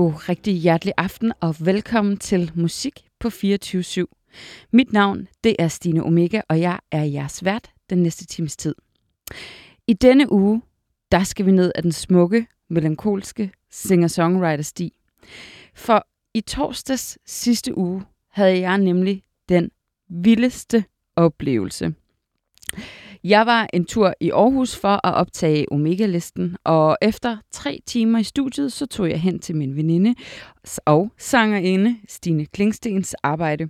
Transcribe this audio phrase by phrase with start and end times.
[0.00, 4.04] God rigtig hjertelig aften og velkommen til Musik på 24-7.
[4.72, 8.74] Mit navn det er Stine Omega, og jeg er jeres vært den næste times tid.
[9.86, 10.62] I denne uge,
[11.12, 14.92] der skal vi ned ad den smukke, melankolske singer-songwriter-sti.
[15.74, 19.70] For i torsdags sidste uge havde jeg nemlig den
[20.08, 20.84] vildeste
[21.16, 21.94] oplevelse.
[23.24, 28.22] Jeg var en tur i Aarhus for at optage Omega-listen, og efter tre timer i
[28.22, 30.14] studiet, så tog jeg hen til min veninde
[30.84, 33.68] og sangerinde Stine Klingstens arbejde.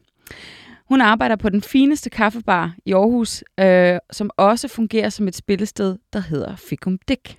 [0.89, 5.97] Hun arbejder på den fineste kaffebar i Aarhus, øh, som også fungerer som et spillested,
[6.13, 7.39] der hedder Fikum Dick.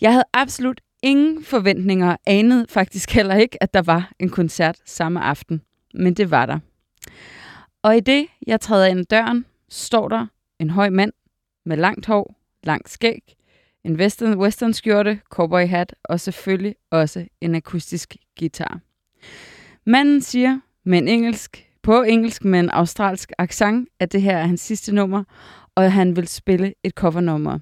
[0.00, 5.20] Jeg havde absolut ingen forventninger, anede faktisk heller ikke, at der var en koncert samme
[5.20, 5.62] aften.
[5.94, 6.58] Men det var der.
[7.82, 10.26] Og i det, jeg træder ind ad døren, står der
[10.62, 11.12] en høj mand
[11.64, 13.36] med langt hår, langt skæg,
[13.84, 18.80] en western, western skjorte, cowboy hat og selvfølgelig også en akustisk guitar.
[19.86, 24.46] Manden siger med en engelsk, på engelsk med en australsk accent, at det her er
[24.46, 25.24] hans sidste nummer,
[25.74, 27.58] og at han vil spille et covernummer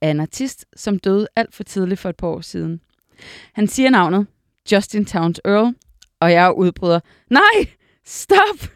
[0.00, 2.80] af en artist, som døde alt for tidligt for et par år siden.
[3.52, 4.26] Han siger navnet
[4.72, 5.74] Justin Towns Earl,
[6.20, 7.66] og jeg udbryder, nej,
[8.04, 8.70] stop!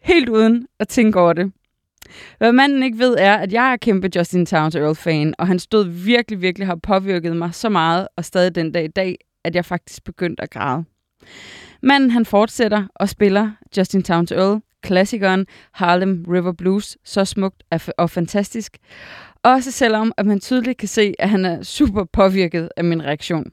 [0.00, 1.52] Helt uden at tænke over det.
[2.38, 5.84] Hvad manden ikke ved er, at jeg er kæmpe Justin Towns Earl-fan, og han stod
[5.88, 9.64] virkelig, virkelig har påvirket mig så meget, og stadig den dag i dag, at jeg
[9.64, 10.84] faktisk begyndte at græde.
[11.82, 17.62] Manden han fortsætter og spiller Justin Towns Earl, klassikeren Harlem River Blues, så smukt
[17.98, 18.78] og fantastisk.
[19.42, 23.52] Også selvom at man tydeligt kan se, at han er super påvirket af min reaktion.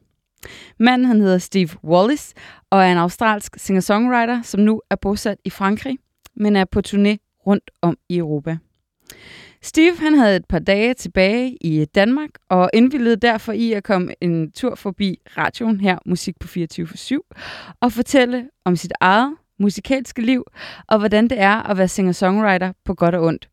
[0.80, 2.36] Manden han hedder Steve Wallace
[2.70, 5.98] og er en australsk singer-songwriter, som nu er bosat i Frankrig,
[6.36, 8.58] men er på turné rundt om i Europa.
[9.62, 14.14] Steve han havde et par dage tilbage i Danmark og indvildede derfor i at komme
[14.22, 20.44] en tur forbi radioen her, Musik på 24-7, og fortælle om sit eget musikalske liv
[20.88, 23.50] og hvordan det er at være singer-songwriter på godt og ondt.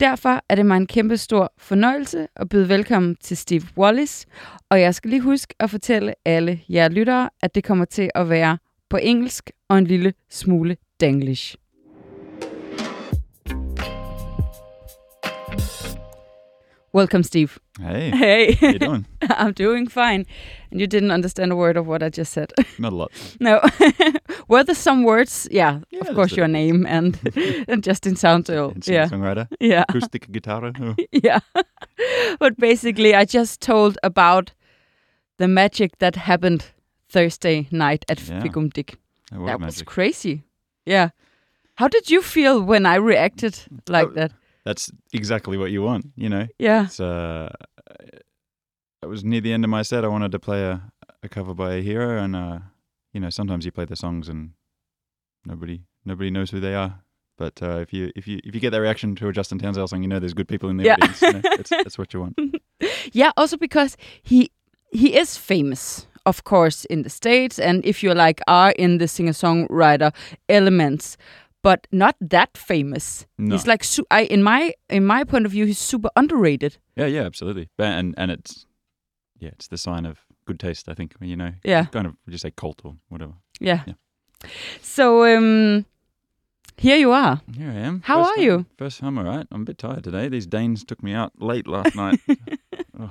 [0.00, 4.26] Derfor er det mig en kæmpe stor fornøjelse at byde velkommen til Steve Wallis,
[4.70, 8.28] og jeg skal lige huske at fortælle alle jer lyttere, at det kommer til at
[8.28, 8.58] være
[8.90, 11.56] på engelsk og en lille smule danglish.
[16.96, 17.58] Welcome, Steve.
[17.78, 18.10] Hey.
[18.10, 18.52] Hey.
[18.60, 19.06] How you doing?
[19.28, 20.24] I'm doing fine.
[20.70, 22.54] And you didn't understand a word of what I just said.
[22.78, 23.12] Not a lot.
[23.38, 23.60] no.
[24.48, 25.46] Were there some words?
[25.50, 27.18] Yeah, Yeah, of course, your name and,
[27.68, 28.70] and Justin sounds ill.
[28.70, 29.08] And Yeah.
[29.08, 29.46] singer-songwriter.
[29.60, 29.84] Yeah.
[29.90, 30.72] Acoustic guitar.
[30.80, 30.94] Oh.
[31.12, 31.40] yeah.
[32.38, 34.54] but basically, I just told about
[35.36, 36.64] the magic that happened
[37.10, 38.40] Thursday night at Yeah.
[38.40, 38.96] Figum Dick.
[39.30, 40.44] That was That was crazy.
[40.86, 41.10] Yeah.
[41.74, 43.80] How did you feel when I reacted mm.
[43.86, 44.32] like Oh, that?
[44.66, 46.46] That's exactly what you want, you know.
[46.58, 46.84] Yeah.
[46.86, 47.48] It's uh
[49.02, 51.54] it was near the end of my set I wanted to play a, a cover
[51.54, 52.58] by a hero and uh
[53.14, 54.50] you know, sometimes you play the songs and
[55.46, 56.92] nobody nobody knows who they are.
[57.38, 59.88] But uh, if you if you if you get that reaction to a Justin Townsend
[59.88, 60.94] song, you know there's good people in the Yeah.
[60.94, 61.22] audience.
[61.22, 61.40] You know?
[61.56, 62.38] that's, that's what you want.
[63.12, 64.50] Yeah, also because he
[64.92, 69.06] he is famous, of course, in the states, and if you like are in the
[69.08, 70.12] singer-songwriter
[70.48, 71.16] elements,
[71.66, 73.26] but not that famous.
[73.38, 73.54] No.
[73.54, 76.78] He's like su- I in my in my point of view, he's super underrated.
[76.96, 77.68] Yeah, yeah, absolutely.
[77.78, 78.66] And and it's
[79.40, 80.16] yeah, it's the sign of
[80.46, 81.14] good taste, I think.
[81.20, 81.86] You know, Yeah.
[81.92, 83.32] kind of just say cult or whatever.
[83.60, 83.82] Yeah.
[83.86, 83.94] Yeah.
[84.82, 85.84] So um,
[86.78, 87.40] here you are.
[87.58, 88.00] Here I am.
[88.04, 88.64] How First are time- you?
[88.78, 89.46] First time, all right.
[89.50, 90.28] I'm a bit tired today.
[90.28, 92.20] These Danes took me out late last night.
[93.00, 93.10] oh,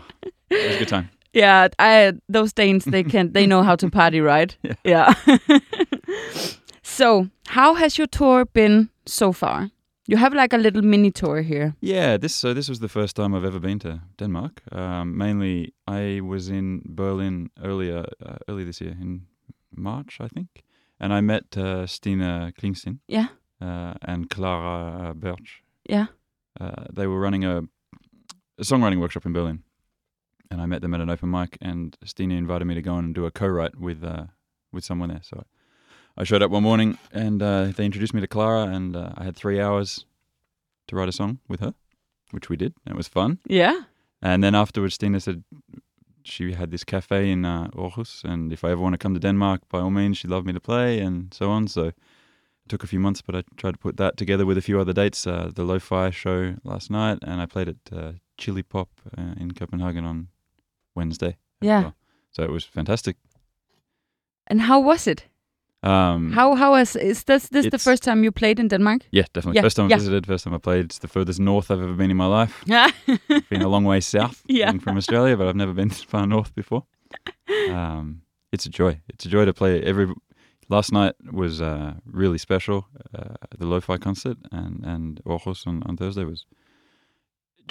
[0.49, 1.09] it was a good time.
[1.33, 4.57] Yeah, I those Danes they can they know how to party, right?
[4.63, 5.13] Yeah.
[5.49, 5.59] Yeah.
[6.97, 9.69] so how has your tour been so far?
[10.07, 11.73] You have like a little mini tour here.
[11.81, 14.61] Yeah, this so this was the first time I've ever been to Denmark.
[14.71, 19.21] Um, mainly, I was in Berlin earlier uh, early this year in
[19.75, 20.47] March, I think,
[20.99, 23.27] and I met uh, Stina Klingsten Yeah.
[23.61, 25.63] uh, and Clara Birch.
[25.89, 26.05] Yeah.
[26.61, 27.57] Uh, they were running a,
[28.59, 29.63] a songwriting workshop in Berlin,
[30.51, 31.57] and I met them at an open mic.
[31.61, 34.25] And Stina invited me to go and do a co-write with uh,
[34.71, 35.23] with someone there.
[35.23, 35.43] So
[36.17, 39.23] I showed up one morning, and uh, they introduced me to Clara, and uh, I
[39.25, 40.05] had three hours
[40.87, 41.73] to write a song with her,
[42.31, 42.73] which we did.
[42.85, 43.39] and It was fun.
[43.47, 43.81] Yeah.
[44.21, 45.43] And then afterwards, Stina said
[46.23, 49.19] she had this cafe in uh, Aarhus, and if I ever want to come to
[49.19, 51.67] Denmark, by all means, she'd love me to play, and so on.
[51.67, 51.95] So it
[52.69, 54.93] took a few months, but I tried to put that together with a few other
[54.93, 55.27] dates.
[55.27, 59.51] Uh, the Lo-Fi show last night, and I played at uh, Chili Pop uh, in
[59.51, 60.29] Copenhagen on
[60.95, 61.35] Wednesday.
[61.61, 61.81] Yeah.
[61.81, 61.95] well.
[62.31, 63.17] So it was fantastic.
[64.47, 65.25] And how was it?
[65.85, 69.01] Um, How how was is this this the first time you played in Denmark?
[69.11, 69.55] Yeah, definitely.
[69.57, 69.99] Yeah, First time I yeah.
[69.99, 70.85] visited, first time I played.
[70.85, 72.51] It's the furthest north I've ever been in my life.
[72.67, 72.91] Yeah.
[73.49, 74.71] been a long way south Yeah.
[74.71, 76.83] being from Australia, but I've never been this far north before.
[77.69, 78.21] Um,
[78.51, 79.01] it's a joy.
[79.13, 80.07] It's a joy to play every.
[80.69, 82.85] Last night was uh, really special.
[83.13, 86.45] Uh, the lo-fi concert and and Aarhus on, on Thursday was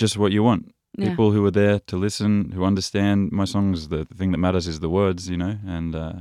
[0.00, 0.62] just what you want.
[0.98, 1.08] Yeah.
[1.10, 3.88] People who are there to listen, who understand my songs.
[3.88, 6.12] The, the thing that matters is the words, you know, and uh,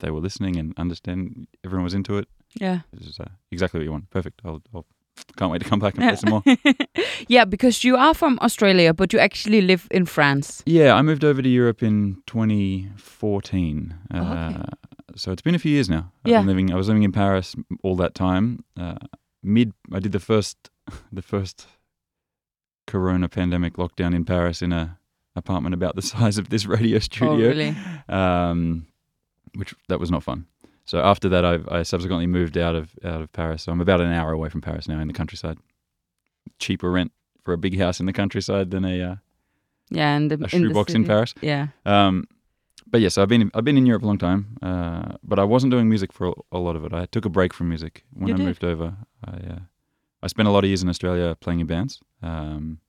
[0.00, 1.46] they were listening and understand.
[1.64, 2.28] Everyone was into it.
[2.60, 2.80] Yeah.
[2.92, 4.10] This is uh, exactly what you want.
[4.10, 4.40] Perfect.
[4.44, 4.86] I'll, I'll
[5.36, 6.42] can't wait to come back and play some more.
[7.28, 10.62] yeah, because you are from Australia, but you actually live in France.
[10.66, 13.94] Yeah, I moved over to Europe in 2014.
[14.12, 14.64] Uh, okay.
[15.16, 16.10] So it's been a few years now.
[16.24, 16.38] I've Yeah.
[16.40, 16.72] been living.
[16.72, 18.64] I was living in Paris all that time.
[18.78, 18.94] Uh,
[19.42, 20.56] mid, I did the first,
[21.12, 21.66] the first
[22.86, 24.98] Corona pandemic lockdown in Paris in a
[25.36, 27.32] apartment about the size of this radio studio.
[27.32, 27.76] Oh, really?
[28.08, 28.86] um,
[29.54, 30.46] which that was not fun.
[30.84, 33.62] So after that, I, I subsequently moved out of out of Paris.
[33.62, 35.58] So I'm about an hour away from Paris now, in the countryside.
[36.58, 37.12] Cheaper rent
[37.44, 39.16] for a big house in the countryside than a uh,
[39.90, 41.08] Yeah, and the, a in shoebox in city.
[41.08, 41.34] Paris.
[41.42, 41.68] Yeah.
[41.86, 42.26] Um,
[42.90, 45.70] but yes, I've been I've been in Europe a long time, uh, but I wasn't
[45.70, 46.92] doing music for a, a lot of it.
[46.92, 48.46] I took a break from music when You I did?
[48.46, 48.96] moved over.
[49.24, 49.58] I uh,
[50.22, 52.80] I spent a lot of years in Australia playing in bands, um,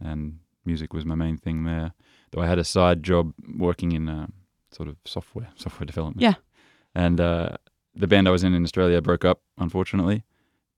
[0.00, 1.92] and music was my main thing there.
[2.30, 4.26] Though I had a side job working in uh,
[4.72, 6.22] sort of software software development.
[6.22, 6.34] Yeah.
[6.94, 7.56] and uh,
[7.94, 10.24] the band I was in in Australia broke up, unfortunately,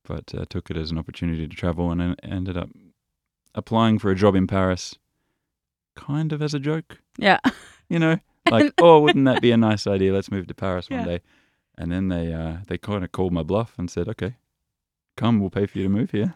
[0.05, 2.71] but uh, took it as an opportunity to travel and en- ended up
[3.55, 4.97] applying for a job in Paris,
[5.95, 7.39] kind of as a joke Yeah.
[7.89, 8.19] you know,
[8.51, 10.13] like, oh, wouldn't that be a nice idea?
[10.13, 11.07] Let's move to Paris one Yeah.
[11.07, 11.21] day.
[11.79, 14.37] And then they uh, they kind of called my bluff and said, okay,
[15.17, 16.35] come, we'll pay for you to move here.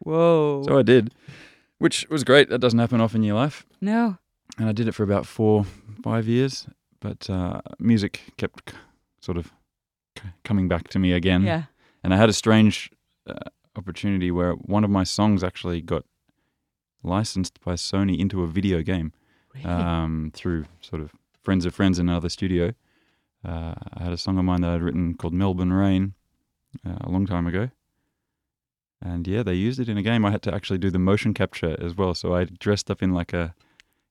[0.00, 0.62] Whoa.
[0.66, 1.12] So I did,
[1.78, 2.48] which was great.
[2.48, 3.66] That doesn't happen often in your life.
[3.80, 4.18] no.
[4.58, 5.64] And I did it for about four,
[6.02, 6.66] five years.
[7.00, 8.76] But uh, music kept c-
[9.20, 9.52] sort of
[10.18, 11.42] c- coming back to me again.
[11.42, 11.64] Yeah.
[12.04, 12.90] And I had a strange
[13.26, 13.34] uh,
[13.76, 16.04] opportunity where one of my songs actually got
[17.02, 19.12] licensed by Sony into a video game
[19.54, 19.64] Really?
[19.66, 21.12] um, through sort of
[21.42, 22.72] friends of friends in another studio.
[23.44, 26.12] Uh, I had a song of mine that I'd written called Melbourne Rain
[26.86, 27.70] uh, a long time ago.
[29.02, 30.26] And yeah, they used it in a game.
[30.26, 32.12] I had to actually do the motion capture as well.
[32.14, 33.54] So I dressed up in like a,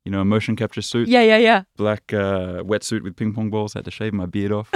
[0.09, 1.61] you know, a motion capture suit, yeah, yeah, yeah.
[1.77, 3.73] black uh, wetsuit with ping pong balls.
[3.75, 4.71] had to shave my beard off,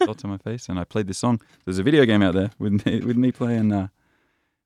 [0.00, 1.40] dots on my face, and I played this song.
[1.64, 3.72] There's a video game out there with me, with me playing.
[3.72, 3.88] Uh,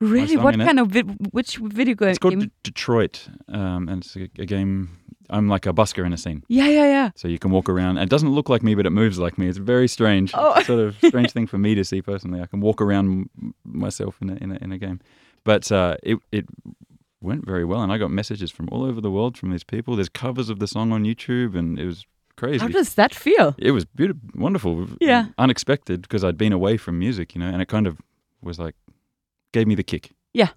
[0.00, 0.36] Really?
[0.36, 0.64] What in it.
[0.66, 2.08] kind of vi- which video game?
[2.10, 4.90] it's called D- Detroit, um, and it's a, a game.
[5.30, 6.42] I'm like a busker in a scene.
[6.48, 7.10] yeah, yeah, yeah.
[7.16, 7.96] So you can walk around.
[7.98, 9.48] And it doesn't look like me, but it moves like me.
[9.48, 10.32] It's very strange.
[10.34, 10.52] Oh.
[10.56, 12.40] It's sort of strange thing for me to see personally.
[12.42, 15.00] I can walk around m- myself in a, in a, in a game.
[15.44, 16.44] But uh, it, it
[17.26, 17.82] went very well.
[17.82, 19.96] And I got messages from all over the world from these people.
[19.96, 22.06] There's covers of the song on YouTube, and it was
[22.36, 22.60] crazy.
[22.60, 23.54] How does that feel?
[23.58, 24.88] it was beautiful, wonderful.
[25.00, 25.26] Yeah.
[25.36, 28.00] Unexpected because I'd been away from music, you know, and it kind of
[28.40, 28.74] was like,
[29.52, 30.12] gave me the kick.
[30.32, 30.50] Yeah,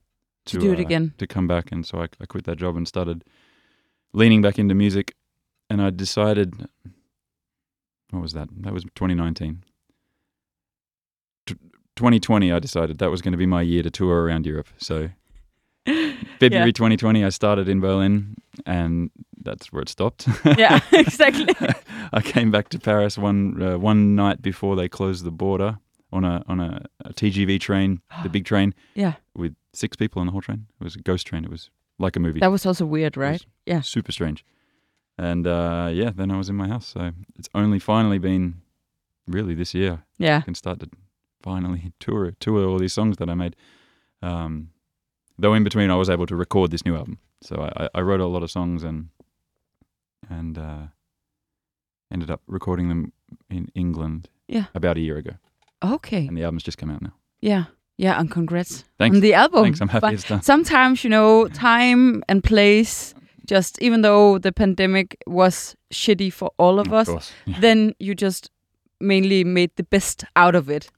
[0.46, 1.14] to do it uh, again.
[1.18, 1.72] To come back.
[1.72, 3.24] And so I, I quit that job and started
[4.14, 5.16] leaning back into music.
[5.70, 6.68] And I decided,
[8.10, 8.50] what was that?
[8.62, 9.64] That was 2019.
[11.46, 11.56] T-
[11.96, 14.68] 2020, I decided that was going to be my year to tour around Europe.
[14.78, 15.10] So
[16.40, 18.36] February 2020, I started in Berlin,
[18.66, 19.10] and
[19.42, 20.28] that's where it stopped.
[20.58, 21.54] yeah, exactly.
[22.14, 25.80] I came back to Paris one uh, one night before they closed the border
[26.12, 29.14] on a on a, a TGV train, the big train, Yeah.
[29.36, 30.66] with six people on the whole train.
[30.80, 31.44] It was a ghost train.
[31.46, 32.40] It was like a movie.
[32.40, 33.46] That was also weird, right?
[33.66, 33.82] Yeah.
[33.82, 34.44] super strange.
[35.18, 36.88] And uh, yeah, then I was in my house.
[36.88, 38.62] So it's only finally been
[39.28, 40.38] really this year Yeah.
[40.38, 40.90] I can start to
[41.44, 43.56] finally tour tour all these songs that I made.
[44.22, 44.70] Um,
[45.42, 47.18] though in between, I was able to record this new album.
[47.42, 49.10] So I, I- I wrote a lot of songs and
[50.30, 50.88] and uh,
[52.12, 53.14] ended up recording them
[53.50, 54.30] in England.
[54.48, 54.66] Yeah.
[54.74, 55.34] about a year ago,
[55.84, 56.26] Okay.
[56.28, 57.14] and the album's just come out now.
[57.40, 57.66] Yeah.
[57.98, 59.16] Yeah, and congrats Thanks.
[59.18, 59.64] on the album.
[59.64, 60.42] Thanks, I'm happy But it's done.
[60.42, 63.14] sometimes, you know, time and place,
[63.46, 67.60] just even though the pandemic was shitty for all of Of us, yeah.
[67.60, 68.50] then you just
[69.00, 70.90] mainly made the best out of it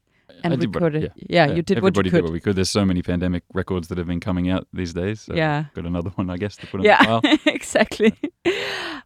[0.44, 1.12] and I did what- recorded.
[1.16, 1.48] yeah.
[1.48, 2.12] Yeah, you did what you could.
[2.12, 2.56] did what we could.
[2.56, 5.22] There's so many pandemic records that have been coming out these days.
[5.22, 5.66] So Yeah.
[5.74, 7.22] got another one, I guess, to put on the yeah, file.
[7.46, 8.14] exactly.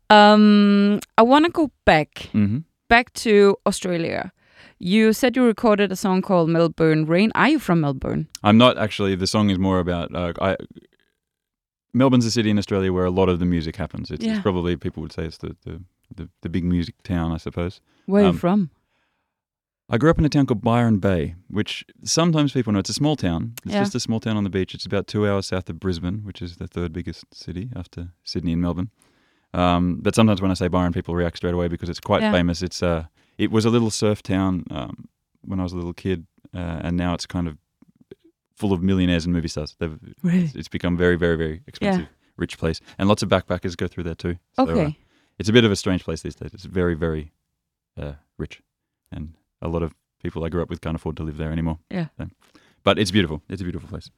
[0.10, 4.32] Um, I want to go back, hmm back to Australia.
[4.77, 7.32] You said you recorded a song called Melbourne Rain.
[7.34, 8.27] Are you from Melbourne?
[8.44, 9.15] I'm not actually.
[9.15, 10.13] The song is more about.
[10.13, 10.56] Uh, I,
[11.94, 14.12] Melbourne's a city in Australia where a lot of the music happens.
[14.12, 14.34] It's, Yeah.
[14.34, 15.82] it's probably people would say it's the, the,
[16.13, 17.80] the, the big music town, I suppose.
[18.06, 18.70] Where are Um, you from?
[19.88, 22.80] I grew up in a town called Byron Bay, which sometimes people know.
[22.80, 23.54] It's a small town.
[23.63, 23.82] It's Yeah.
[23.82, 24.74] just a small town on the beach.
[24.74, 28.54] It's about two hours south of Brisbane, which is the third biggest city after Sydney
[28.54, 28.89] and Melbourne.
[29.54, 32.32] Um, but sometimes when I say Byron, people react straight away because it's quite Yeah.
[32.32, 32.62] famous.
[32.63, 33.06] It's uh,
[33.38, 35.08] it was a little surf town um,
[35.42, 37.58] when I was a little kid, uh, and now it's kind of
[38.56, 39.75] full of millionaires and movie stars.
[39.80, 40.46] They've, Really?
[40.46, 44.04] it's, it's become very, very, very expensive, rich place, and lots of backpackers go through
[44.06, 44.38] there too.
[44.54, 44.98] So, uh, Okay.
[45.38, 46.54] it's a bit of a strange place these days.
[46.54, 47.34] It's very, very
[47.98, 48.62] uh, rich,
[49.12, 51.79] and a lot of people I grew up with can't afford to live there anymore.
[51.89, 52.07] Yeah.
[52.17, 52.29] So-
[52.83, 53.41] but it's beautiful.
[53.50, 54.12] It's a beautiful place.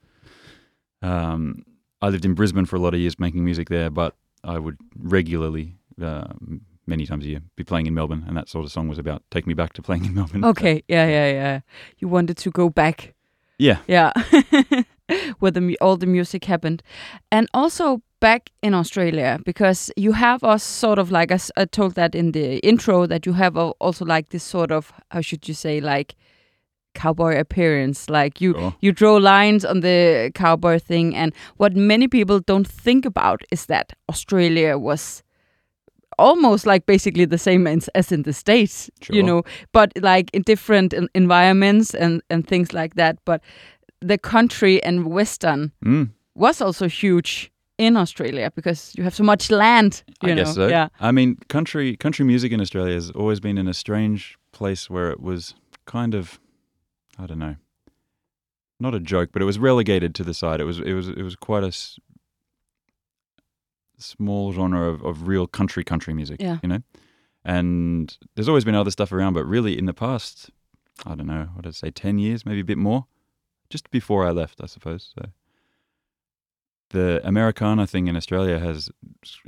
[1.02, 1.64] Um,
[2.02, 4.78] I lived in Brisbane for a lot of years making music there, but I would
[4.98, 6.28] regularly, uh,
[6.86, 9.24] many times a year, be playing in Melbourne, and that sort of song was about
[9.32, 10.42] take me back to playing in Melbourne.
[10.44, 11.60] So, Okay, yeah, yeah, yeah.
[12.00, 13.14] You wanted to go back.
[13.58, 14.12] yeah, Yeah.
[15.40, 16.84] Where the all the music happened.
[17.32, 22.16] And also back in Australia, because you have us sort of like, I told that
[22.16, 25.80] in the intro, that you have also like this sort of, how should you say,
[25.80, 26.16] like
[26.96, 28.10] cowboy appearance.
[28.10, 28.76] Like you, Sure.
[28.82, 31.16] you draw lines on the cowboy thing.
[31.16, 35.22] And what many people don't think about is that Australia was
[36.18, 40.42] almost like basically the same as, as in the States, you know, but like in
[40.42, 43.18] different environments and, and things like that.
[43.26, 43.42] But
[44.02, 49.52] the country and Western Mm, was also huge in Australia because you have so much
[49.52, 50.04] land.
[50.24, 50.44] You I know?
[50.44, 50.68] guess so.
[50.68, 50.88] Yeah.
[51.00, 55.12] I mean, country country music in Australia has always been in a strange place where
[55.12, 55.54] it was
[55.86, 56.40] kind of,
[57.20, 57.56] I don't know,
[58.80, 60.60] not a joke, but it was relegated to the side.
[60.60, 62.00] It was it was it was quite a s-
[63.98, 66.42] small genre of, of real country country music.
[66.42, 66.58] Yeah.
[66.64, 66.82] you know,
[67.44, 70.50] and there's always been other stuff around, but really in the past,
[71.06, 73.06] I don't know, what did I say, ten years, maybe a bit more,
[73.70, 75.14] just before I left, I suppose.
[75.18, 75.30] So.
[76.90, 78.90] The Americana thing in Australia has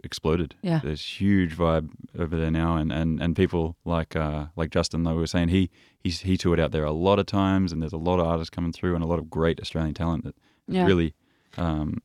[0.04, 0.56] exploded.
[0.62, 0.82] Yeah.
[0.84, 5.16] There's huge vibe over there now, and, and, and people like uh, like Justin, like
[5.16, 5.70] we were saying, he
[6.04, 8.50] he's he toured out there a lot of times, and there's a lot of artists
[8.50, 10.36] coming through, and a lot of great Australian talent that
[10.68, 10.86] Yeah.
[10.86, 11.14] really
[11.58, 12.00] um,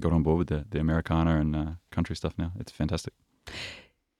[0.00, 2.52] got on board with the, the Americana and uh, country stuff now.
[2.58, 3.12] It's fantastic.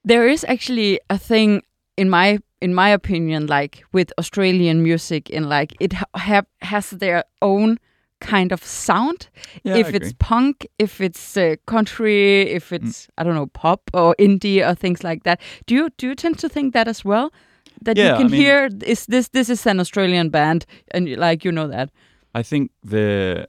[0.04, 1.62] There is actually a thing
[1.96, 6.90] in my in my opinion, like with Australian music, in like it ha- have, has
[6.90, 7.78] their own
[8.20, 9.28] kind of sound.
[9.64, 10.12] Yeah, if it's.
[10.12, 10.18] Mm.
[10.18, 15.02] punk, if it's uh, country, if it's I don't know pop or indie or things
[15.04, 15.40] like that.
[15.66, 17.30] Do you do you tend to think that as well?
[17.84, 21.08] That Yeah, you I can mean- hear is this this is an Australian band and
[21.16, 21.90] like you know that.
[22.34, 23.46] I think there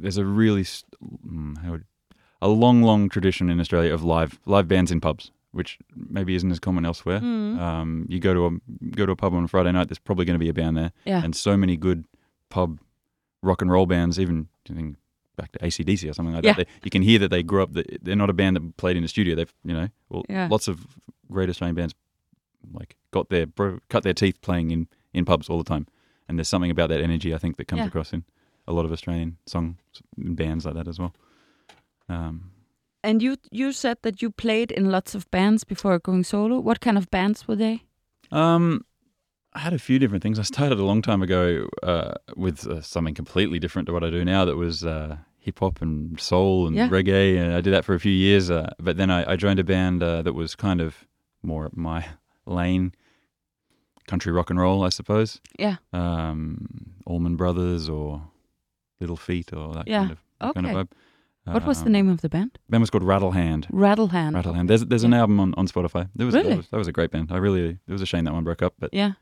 [0.00, 1.84] there's a really mm, how would,
[2.40, 5.78] a long, long tradition in Australia of live live bands in pubs, which
[6.10, 7.20] maybe isn't as common elsewhere.
[7.20, 7.58] Mm.
[7.58, 8.50] Um, you go to a
[8.96, 10.76] go to a pub on a Friday night, there's probably going to be a band
[10.76, 11.24] there, Yeah.
[11.24, 12.04] and so many good
[12.50, 12.78] pub
[13.42, 14.96] rock and roll bands, even I think
[15.36, 16.54] back to ACDC or something like Yeah.
[16.54, 16.66] that.
[16.66, 17.70] They, you can hear that they grew up.
[18.02, 19.34] They're not a band that played in the studio.
[19.36, 20.48] They've you know, well, Yeah.
[20.50, 20.86] lots of
[21.30, 21.94] great Australian bands
[22.72, 25.86] like got their bro- cut their teeth playing in in pubs all the time,
[26.28, 27.86] and there's something about that energy I think that comes Yeah.
[27.88, 28.24] across in
[28.66, 29.76] a lot of Australian songs
[30.16, 31.14] and bands like that as well.
[32.08, 32.50] Um,
[33.04, 36.58] And you you said that you played in lots of bands before going solo.
[36.60, 37.82] What kind of bands were they?
[38.30, 38.84] Um,
[39.58, 40.38] I had a few different things.
[40.38, 44.10] I started a long time ago uh, with uh, something completely different to what I
[44.10, 44.44] do now.
[44.44, 46.88] That was uh, hip hop and soul and Yeah.
[46.88, 48.50] reggae, and I did that for a few years.
[48.50, 51.06] Uh, but then I, I joined a band uh, that was kind of
[51.42, 52.06] more my
[52.46, 52.92] lane,
[54.06, 55.40] country rock and roll, I suppose.
[55.58, 55.76] Yeah.
[55.92, 58.22] Um, Allman Brothers or
[59.00, 59.98] Little Feat or that Yeah.
[60.00, 60.88] kind of that kind of Okay.
[61.46, 61.54] vibe.
[61.54, 62.58] What was the name of the band?
[62.70, 63.66] Band was called Rattle Hand.
[63.70, 64.36] Rattle Hand.
[64.68, 66.08] There's there's an album on, on Spotify.
[66.14, 66.50] There was, Really?
[66.50, 67.32] that was that was a great band.
[67.32, 69.12] I really it was a shame that one broke up, but Yeah.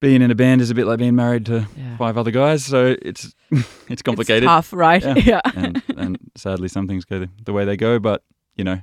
[0.00, 1.96] Being in a band is a bit like being married to Yeah.
[1.98, 3.34] five other guys, so it's
[3.88, 4.44] it's complicated.
[4.44, 5.02] It's tough, right?
[5.02, 5.14] Yeah.
[5.24, 5.40] yeah.
[5.54, 8.22] and and sadly some things go the, the way they go, but
[8.56, 8.80] you know,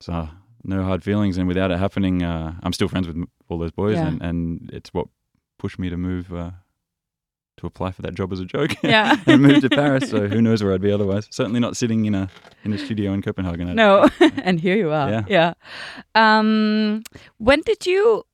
[0.00, 0.28] so
[0.64, 1.38] no hard feelings.
[1.38, 3.16] And without it happening, uh, I'm still friends with
[3.48, 4.08] all those boys, Yeah.
[4.08, 5.06] and, and it's what
[5.58, 6.50] pushed me to move uh,
[7.58, 8.72] to apply for that job as a joke.
[8.82, 9.16] Yeah.
[9.26, 10.10] and move to Paris.
[10.10, 11.26] So who knows where I'd be otherwise?
[11.30, 12.28] Certainly not sitting in a
[12.64, 13.74] in a studio in Copenhagen.
[13.74, 15.08] No, and here you are.
[15.10, 15.24] Yeah.
[15.28, 15.52] Yeah.
[16.14, 17.02] Um,
[17.38, 18.24] when did you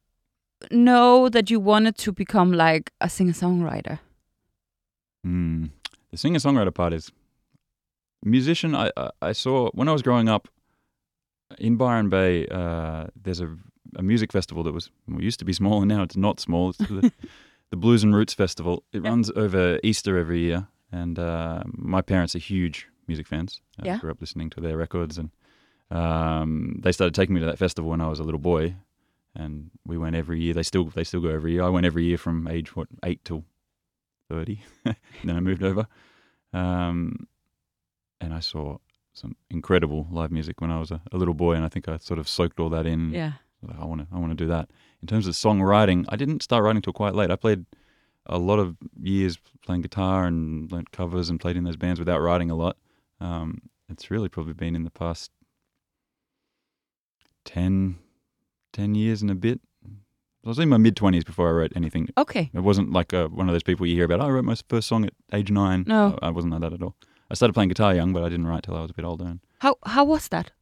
[0.71, 3.99] know that you wanted to become like a singer songwriter?
[5.27, 5.71] Mm.
[6.11, 7.11] The singer songwriter part is
[8.25, 8.75] musician.
[8.75, 10.49] I, I I saw when I was growing up
[11.59, 12.47] in Byron Bay.
[12.49, 13.57] Uh, there's a
[13.97, 16.71] a music festival that was well, used to be small and now it's not small.
[16.71, 17.13] It's the,
[17.71, 18.83] the Blues and Roots Festival.
[18.93, 19.11] It Yeah.
[19.11, 23.61] runs over Easter every year, and uh, my parents are huge music fans.
[23.81, 23.99] I Yeah.
[23.99, 25.31] grew up listening to their records, and
[25.91, 28.75] um, they started taking me to that festival when I was a little boy,
[29.37, 30.55] and we went every year.
[30.55, 31.63] They still they still go every year.
[31.63, 33.45] I went every year from age what eight till
[34.29, 34.63] thirty.
[34.85, 35.87] then I moved over,
[36.53, 37.29] um,
[38.21, 38.79] and I saw
[39.13, 41.99] some incredible live music when I was a, a little boy, and I think I
[41.99, 43.13] sort of soaked all that in.
[43.13, 43.33] Yeah.
[43.81, 44.71] I want to I want to do that.
[45.03, 47.31] In terms of songwriting, I didn't start writing till quite late.
[47.31, 47.65] I played
[48.27, 52.21] a lot of years playing guitar and learned covers and played in those bands without
[52.21, 52.77] writing a lot.
[53.21, 55.31] Um, it's really probably been in the past
[57.45, 57.97] 10,
[58.77, 59.61] 10 years and a bit.
[60.45, 62.09] I was in my mid twenties before I wrote anything.
[62.17, 62.51] Okay.
[62.55, 64.21] It wasn't like uh one of those people you hear about.
[64.21, 65.85] Oh, I wrote my first song at age nine.
[65.89, 66.17] No.
[66.23, 66.95] I I wasn't like that at all.
[67.31, 69.25] I started playing guitar young, but I didn't write till I was a bit older.
[69.25, 70.53] And, How how was that?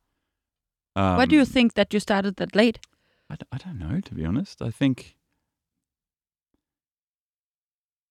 [0.96, 2.78] um, Why do you think that you started that late?
[3.30, 4.62] I, d- I don't know, to be honest.
[4.62, 5.16] I think.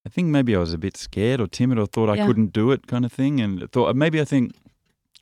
[0.05, 2.27] I think maybe I was a bit scared or timid or thought I Yeah.
[2.27, 4.51] couldn't do it, kind of thing, and thought maybe I think,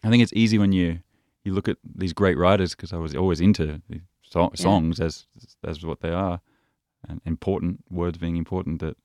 [0.03, 0.99] I think it's easy when you
[1.43, 4.61] you look at these great writers because I was always into the so- Yeah.
[4.61, 5.27] songs as
[5.63, 6.41] as what they are,
[7.07, 8.79] and important words being important.
[8.79, 8.97] That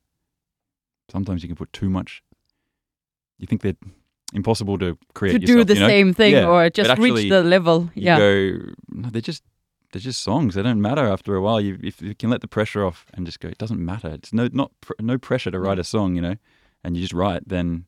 [1.09, 2.23] sometimes you can put too much.
[3.37, 3.75] You think they're
[4.33, 5.33] impossible to create.
[5.33, 5.87] to do the you know?
[5.87, 7.89] same thing Yeah, or just actually reach the level.
[7.95, 8.17] you Yeah.
[8.17, 9.43] go, no, they're just
[9.91, 10.55] they're just songs.
[10.55, 11.61] They don't matter after a while.
[11.61, 14.09] You if you can let the pressure off and just go, it doesn't matter.
[14.09, 15.81] It's no not pr- no pressure to write mm.
[15.81, 16.35] a song, you know,
[16.83, 17.47] and you just write.
[17.47, 17.85] Then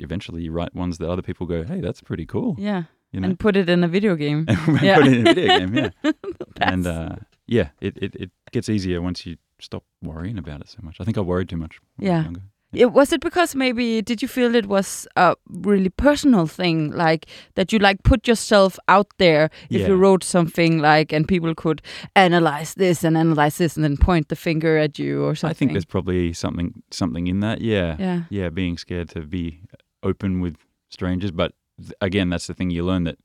[0.00, 2.84] eventually you write ones that other people go, hey, that's pretty cool, yeah.
[3.14, 4.44] You know, And put it in a video game.
[4.48, 4.96] and yeah.
[4.98, 6.12] put it in a video game, yeah.
[6.60, 7.16] and uh,
[7.46, 10.96] yeah, it, it it gets easier once you stop worrying about it so much.
[11.00, 11.78] I think I worried too much.
[11.96, 12.24] When I was Yeah.
[12.24, 12.42] younger.
[12.76, 17.26] It, was it because maybe did you feel it was a really personal thing, like
[17.54, 21.82] that you like put yourself out there if you wrote something like, and people could
[22.16, 25.54] analyze this and analyze this and then point the finger at you or something?
[25.54, 27.60] I think there's probably something something in that.
[27.60, 27.96] Yeah.
[28.00, 29.60] yeah, yeah, being scared to be
[30.02, 30.56] open with
[30.90, 31.30] strangers.
[31.30, 31.52] But
[32.00, 33.18] again, that's the thing you learn that,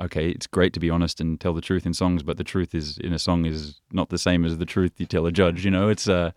[0.00, 2.74] okay, it's great to be honest and tell the truth in songs, but the truth
[2.74, 5.64] is in a song is not the same as the truth you tell a judge.
[5.64, 6.30] You know, it's, uh,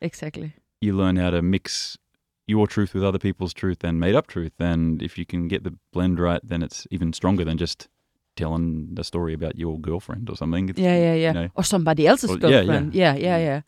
[0.00, 0.54] exactly.
[0.80, 1.98] you learn how to mix
[2.46, 4.52] your truth with other people's truth and made up truth.
[4.60, 7.88] And if you can get the blend right, then it's even stronger than just
[8.36, 10.68] telling a story about your girlfriend or something.
[10.68, 11.28] It's, Yeah, yeah, yeah.
[11.28, 12.62] You know, or somebody else's Or- yeah, yeah.
[12.62, 12.94] girlfriend.
[12.94, 13.60] Yeah, yeah, yeah,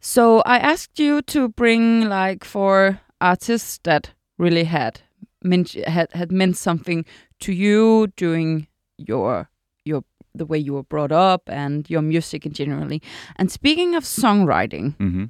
[0.00, 5.00] So I asked you to bring like four artists that really had
[5.42, 7.04] meant had had meant something
[7.40, 8.66] to you during
[8.98, 9.48] your
[9.84, 10.04] your
[10.34, 13.02] the way you were brought up and your music in generally.
[13.36, 15.24] And speaking of songwriting, hmm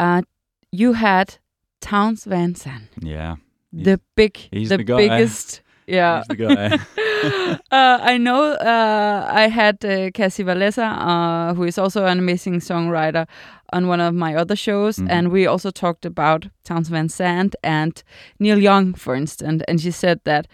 [0.00, 0.22] uh,
[0.70, 1.38] you had
[1.80, 3.36] Townes Van Zandt, yeah,
[3.72, 5.62] the big, he's the, the biggest.
[5.86, 6.78] Yeah, he's the guy.
[7.76, 12.60] uh, I know uh, I had uh, Cassie Valesa, uh, who is also an amazing
[12.60, 13.26] songwriter,
[13.72, 15.10] on one of my other shows, Mhm.
[15.10, 18.02] and we also talked about Townes Van Zandt and
[18.38, 19.62] Neil Young, for instance.
[19.68, 20.46] And she said that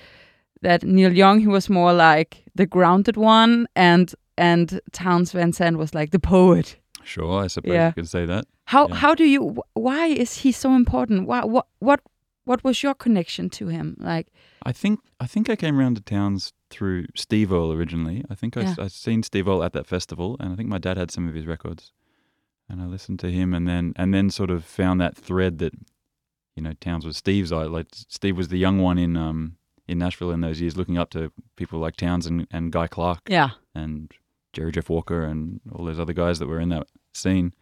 [0.62, 5.76] that Neil Young he was more like the grounded one, and and Townes Van Zandt
[5.78, 6.76] was like the poet.
[7.06, 7.88] sure, I suppose Yeah.
[7.88, 8.44] you could say that.
[8.64, 8.94] How Yeah.
[8.94, 9.62] how do you?
[9.74, 11.26] Why is he so important?
[11.28, 12.00] Why, what what
[12.46, 13.96] what was your connection to him?
[14.00, 14.26] Like
[14.66, 18.24] I think I think I came around to Townes through Steve Earle originally.
[18.30, 18.74] I think I Yeah.
[18.86, 21.34] I seen Steve Earle at that festival, and I think my dad had some of
[21.34, 21.92] his records,
[22.68, 25.72] and I listened to him, and then and then sort of found that thread that,
[26.56, 27.52] you know, Townes was Steve's.
[27.52, 30.96] I like Steve was the young one in um in Nashville in those years, looking
[30.98, 34.10] up to people like Townes and, and Guy Clark yeah, and
[34.54, 37.52] Jerry Jeff Walker and all those other guys that were in that scene.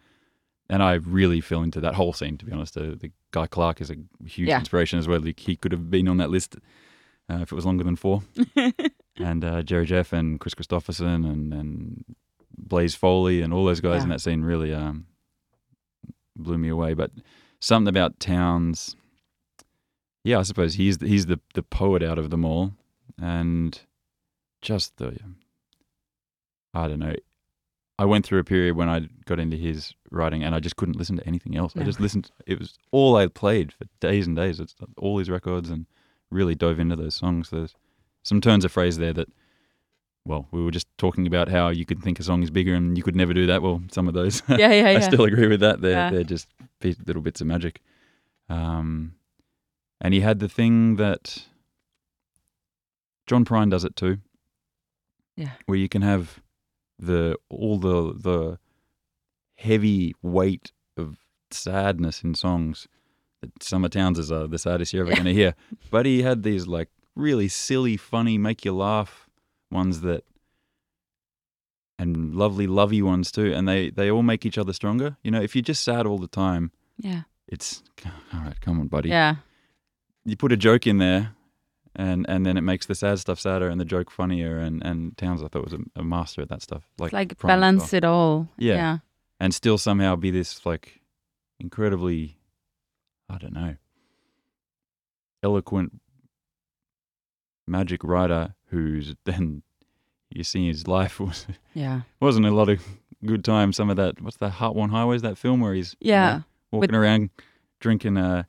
[0.69, 2.77] And I really fell into that whole scene, to be honest.
[2.77, 4.59] Uh, the Guy Clark is a huge Yeah.
[4.59, 5.19] inspiration as well.
[5.19, 6.55] Like, he could have been on that list
[7.29, 8.23] uh, if it was longer than four.
[9.17, 12.05] and uh, Jerry Jeff and Kris Kristofferson and, and
[12.57, 15.05] Blaze Foley and all those guys in that scene really um,
[16.35, 16.93] blew me away.
[16.93, 17.11] But
[17.59, 18.95] something about Townes,
[20.23, 22.73] yeah, I suppose he's the, he's the the poet out of them all,
[23.21, 23.79] and
[24.61, 25.17] just the
[26.73, 27.15] I don't know.
[27.99, 30.97] I went through a period when I got into his writing, and I just couldn't
[30.97, 31.73] listen to anything else.
[31.77, 32.31] I just listened.
[32.47, 34.59] It was all I played for days and days.
[34.59, 35.85] It's all his records, and
[36.31, 37.49] really dove into those songs.
[37.51, 37.75] There's
[38.23, 39.29] some turns of phrase there that,
[40.25, 42.97] well, we were just talking about how you could think a song is bigger, and
[42.97, 43.61] you could never do that.
[43.61, 44.97] Well, some of those, yeah, yeah, yeah.
[44.97, 45.81] I still agree with that.
[45.81, 46.09] They're Yeah.
[46.11, 46.47] they're just
[47.05, 47.81] little bits of magic.
[48.49, 49.15] Um,
[50.01, 51.45] and he had the thing that
[53.27, 54.17] John Prine does it too.
[55.35, 55.51] Yeah.
[55.65, 56.41] Where you can have
[56.99, 58.59] the all the the
[59.57, 61.17] heavy weight of
[61.51, 62.87] sadness in songs
[63.41, 65.15] that Summer Townes is uh, the saddest you're ever Yeah.
[65.15, 65.55] going to hear.
[65.89, 69.22] But he had these like really silly, funny, make you laugh
[69.73, 70.23] ones that
[71.99, 73.53] and lovely, lovey ones too.
[73.53, 75.17] And they they all make each other stronger.
[75.23, 77.83] You know, if you're just sad all the time, yeah, it's
[78.33, 78.59] all right.
[78.61, 79.09] Come on, buddy.
[79.09, 79.35] yeah.
[80.25, 81.35] You put a joke in there,
[81.95, 84.57] and and then it makes the sad stuff sadder and the joke funnier.
[84.57, 86.83] And and Townes, I thought was a, a master at that stuff.
[86.97, 87.97] Like It's like balance well.
[87.97, 88.49] it all.
[88.57, 88.75] Yeah.
[88.75, 88.97] yeah,
[89.39, 91.01] and still somehow be this like
[91.59, 92.37] incredibly,
[93.29, 93.75] I don't know,
[95.43, 95.99] eloquent
[97.67, 99.63] magic writer who's then
[100.29, 102.81] you see his life was yeah, wasn't a lot of
[103.25, 103.75] good times.
[103.77, 106.33] Some of that what's that Heartworn Highways that film where he's you yeah.
[106.37, 107.29] know, walking around
[107.79, 108.43] drinking uh,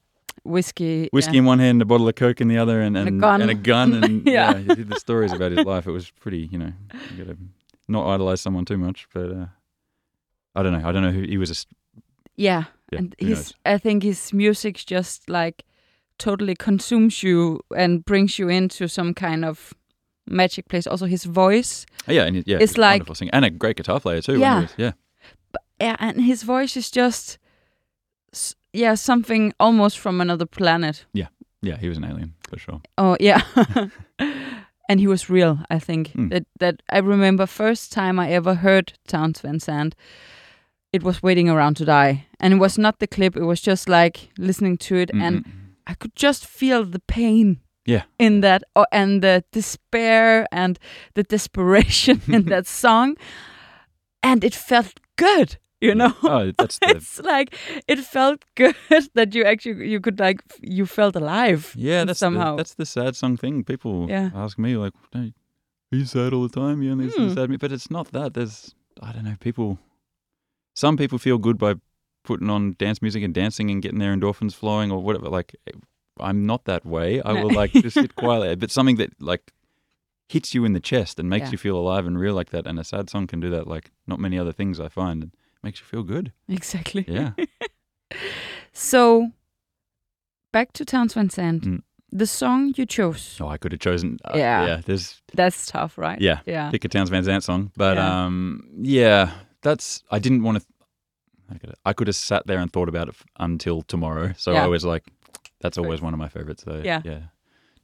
[0.45, 1.39] Whiskey, whiskey yeah.
[1.39, 3.41] in one hand, a bottle of coke in the other, and And a gun.
[3.41, 4.53] and a gun, and Yeah.
[4.53, 5.87] yeah, he did the stories about his life.
[5.87, 6.73] It was pretty, you know,
[7.11, 7.39] you got to
[7.89, 9.47] not idolize someone too much, but uh,
[10.55, 10.87] I don't know.
[10.87, 11.51] I don't know who he was.
[11.51, 12.01] A,
[12.37, 13.55] Yeah, yeah, and his knows?
[13.65, 15.65] I think his music's just like
[16.19, 19.73] totally consumes you and brings you into some kind of
[20.27, 20.87] magic place.
[20.87, 23.77] Also, his voice, yeah, and it- yeah, It's a like- wonderful singer and a great
[23.77, 24.39] guitar player too.
[24.39, 24.61] Yeah.
[24.63, 24.93] was- yeah,
[25.81, 27.39] yeah, and his voice is just,
[28.73, 31.05] yeah, something almost from another planet.
[31.13, 31.29] yeah,
[31.63, 32.81] yeah, he was an alien for sure.
[32.99, 33.43] Oh yeah.
[34.89, 36.13] and he was real, I think.
[36.15, 36.31] Mm.
[36.31, 39.95] That that I remember first time I ever heard Townes Van Zandt.
[40.93, 42.27] It was waiting around to die.
[42.39, 45.53] And it was not the clip, it was just like listening to it and Mm-mm.
[45.87, 48.05] I could just feel the pain Yeah.
[48.19, 50.79] in that or, and the despair and
[51.15, 53.17] the desperation in that song.
[54.23, 56.15] And it felt good, you know.
[56.23, 57.55] oh, that's the it's like
[57.87, 58.75] it felt good
[59.15, 62.53] that you actually you could like you felt alive yeah, that's somehow.
[62.53, 63.65] The, that's the sad song thing.
[63.65, 64.31] People Yeah.
[64.35, 65.35] ask me like, "Hey,
[65.93, 66.83] "Are you sad all the time?
[66.83, 67.29] You only Hmm.
[67.35, 68.33] sad music?" But it's not that.
[68.35, 69.37] There's I don't know.
[69.41, 69.79] People,
[70.75, 71.75] some people feel good by
[72.25, 75.29] putting on dance music and dancing and getting their endorphins flowing or whatever.
[75.29, 75.55] Like,
[76.19, 77.23] I'm not that way.
[77.25, 77.43] I No.
[77.45, 78.57] will like just sit quietly.
[78.57, 79.53] But something that like
[80.29, 81.53] hits you in the chest and makes Yeah.
[81.53, 82.67] you feel alive and real like that.
[82.67, 83.67] And a sad song can do that.
[83.67, 85.23] Like not many other things I find.
[85.23, 85.33] And
[85.63, 86.33] makes you feel good.
[86.49, 87.33] exactly Yeah.
[88.73, 89.31] so
[90.53, 91.83] back to Townes Van Zandt Mm.
[92.13, 94.19] the song you chose Oh, I could have chosen.
[94.25, 94.67] Uh, Yeah.
[94.67, 94.81] Yeah.
[94.85, 96.41] There's that's tough right Yeah.
[96.47, 97.71] yeah pick a Townes Van Zandt song.
[97.77, 98.25] But Yeah.
[98.27, 99.31] um, yeah,
[99.63, 100.67] that's I didn't want to.
[101.51, 104.33] I could I could have sat there and thought about it f- until tomorrow.
[104.37, 104.65] So Yeah.
[104.65, 105.03] I was like,
[105.61, 106.63] that's always one of my favorites.
[106.65, 107.01] So Yeah.
[107.05, 107.21] yeah,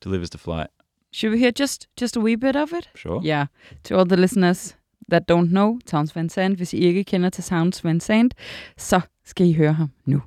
[0.01, 0.69] to live to flight.
[1.13, 3.21] should we hear just just a wee bit of it Sure.
[3.25, 3.47] yeah
[3.83, 4.77] to all the listeners
[5.11, 8.35] that don't know Townes Van Zandt hvis I ikke kender til Townes Van Zandt
[8.77, 10.21] så skal I høre ham nu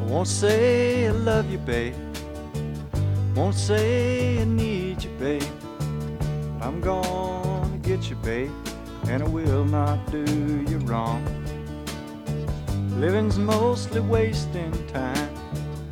[0.00, 1.94] I won't say I love you, babe.
[3.38, 5.44] Won't say I need you, babe.
[6.58, 8.50] But I'm gonna get you, babe,
[9.06, 10.24] and I will not do
[10.68, 11.22] you wrong.
[12.96, 15.30] Living's mostly wasting time,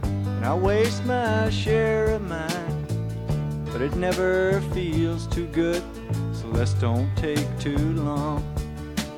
[0.02, 3.64] and I waste my share of mine.
[3.70, 5.85] But it never feels too good,
[6.32, 8.42] so let's don't take too long.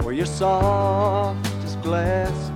[0.01, 2.51] Well, you're soft as glass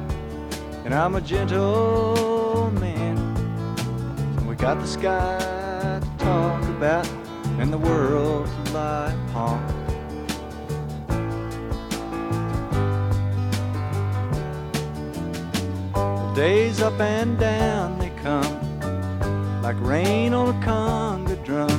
[0.85, 3.17] and I'm a gentle man.
[4.37, 5.52] And we got the sky
[6.23, 7.07] talk about
[7.59, 9.61] and the world's lie upon.
[15.95, 18.63] Well, days up and down they come
[19.63, 21.71] like rain on a conga drum.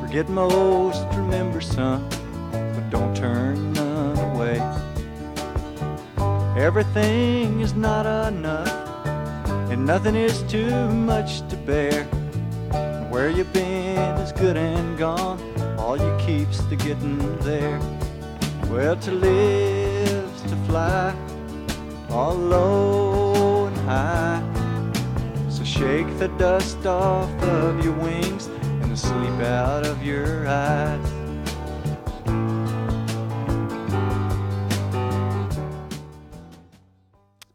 [0.00, 2.08] Forget most, remember some,
[2.50, 4.58] but don't turn none away.
[6.56, 8.68] Everything is not enough,
[9.70, 12.08] and nothing is too much to bear.
[13.20, 15.38] Where you've been is good and gone,
[15.78, 17.78] all you keep's the getting there.
[18.70, 21.14] Well, to live's to fly,
[22.08, 24.42] all low and high.
[25.50, 28.46] So shake the dust off of your wings
[28.80, 31.12] and the sleep out of your eyes.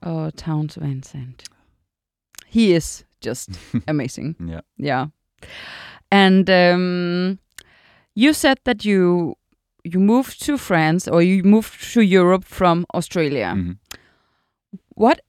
[0.04, 1.50] Oh, Townes Van Zandt.
[2.46, 3.50] He is just
[3.88, 4.36] amazing.
[4.40, 4.62] Yeah.
[4.78, 5.08] Yeah.
[6.12, 7.40] And um,
[8.16, 9.36] you said that you
[9.84, 13.54] you moved to France or you moved to Europe from Australia.
[13.56, 13.78] Mhm.
[14.96, 15.20] What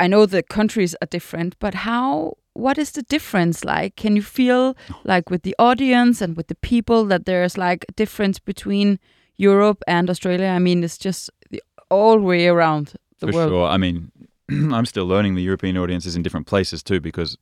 [0.00, 3.96] I know the countries are different, but how what is the difference like?
[4.02, 7.92] Can you feel like with the audience and with the people that there's like a
[7.92, 8.98] difference between
[9.36, 10.48] Europe and Australia?
[10.48, 13.50] I mean, it's just the all way around the For world.
[13.50, 13.66] sure.
[13.74, 14.10] I mean,
[14.74, 17.36] I'm still learning the European audiences in different places too, because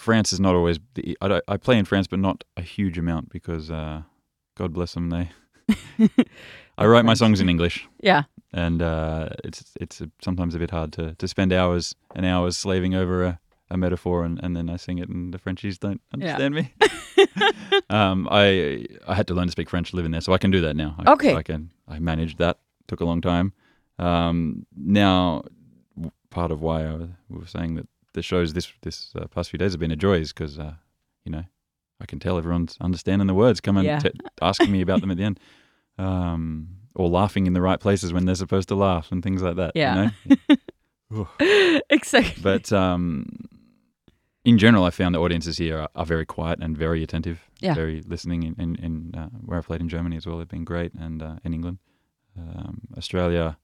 [0.00, 0.78] France is not always.
[0.94, 4.02] The, I, don't- I play in France, but not a huge amount because, uh,
[4.56, 5.30] God bless them, they.
[6.78, 8.22] I write my songs in English, Yeah.
[8.52, 12.56] and uh, it's it's a, sometimes a bit hard to, to spend hours and hours
[12.56, 16.00] slaving over a, a metaphor, and, and then I sing it, and the Frenchies don't
[16.16, 16.36] Yeah.
[16.38, 16.74] understand me.
[17.90, 20.60] um, I I had to learn to speak French living there, so I can do
[20.62, 20.94] that now.
[20.98, 21.34] I, Okay.
[21.34, 21.70] I can.
[21.86, 22.58] I managed that.
[22.88, 23.52] Took a long time.
[23.98, 25.42] Um, now,
[26.30, 29.50] part of why I was, we were saying that the shows this this uh, past
[29.50, 30.74] few days have been a joy is because uh,
[31.24, 31.44] you know
[32.00, 33.98] I can tell everyone's understanding the words, coming Yeah.
[33.98, 35.38] t- asking me about them at the end,
[35.98, 39.56] um, or laughing in the right places when they're supposed to laugh and things like
[39.56, 39.72] that.
[39.74, 40.10] Yeah.
[40.24, 41.26] You know?
[41.90, 42.42] exactly.
[42.42, 43.26] But um,
[44.44, 47.74] in general, I found the audiences here are, are very quiet and very attentive, Yeah.
[47.74, 48.44] very listening.
[48.44, 51.22] In, in, in uh, where I played in Germany as well, they've been great, and
[51.22, 51.78] uh, in England,
[52.38, 53.58] um, Australia.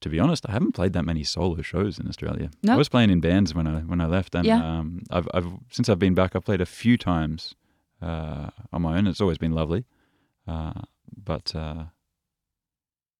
[0.00, 2.50] To be honest, I haven't played that many solo shows in Australia.
[2.62, 2.72] No?
[2.72, 4.78] I was playing in bands when I when I left, and Yeah.
[4.78, 7.54] um, I've, I've since I've been back, I've played a few times
[8.00, 9.06] uh, on my own.
[9.06, 9.84] It's always been lovely,
[10.48, 10.80] uh,
[11.24, 11.84] but uh,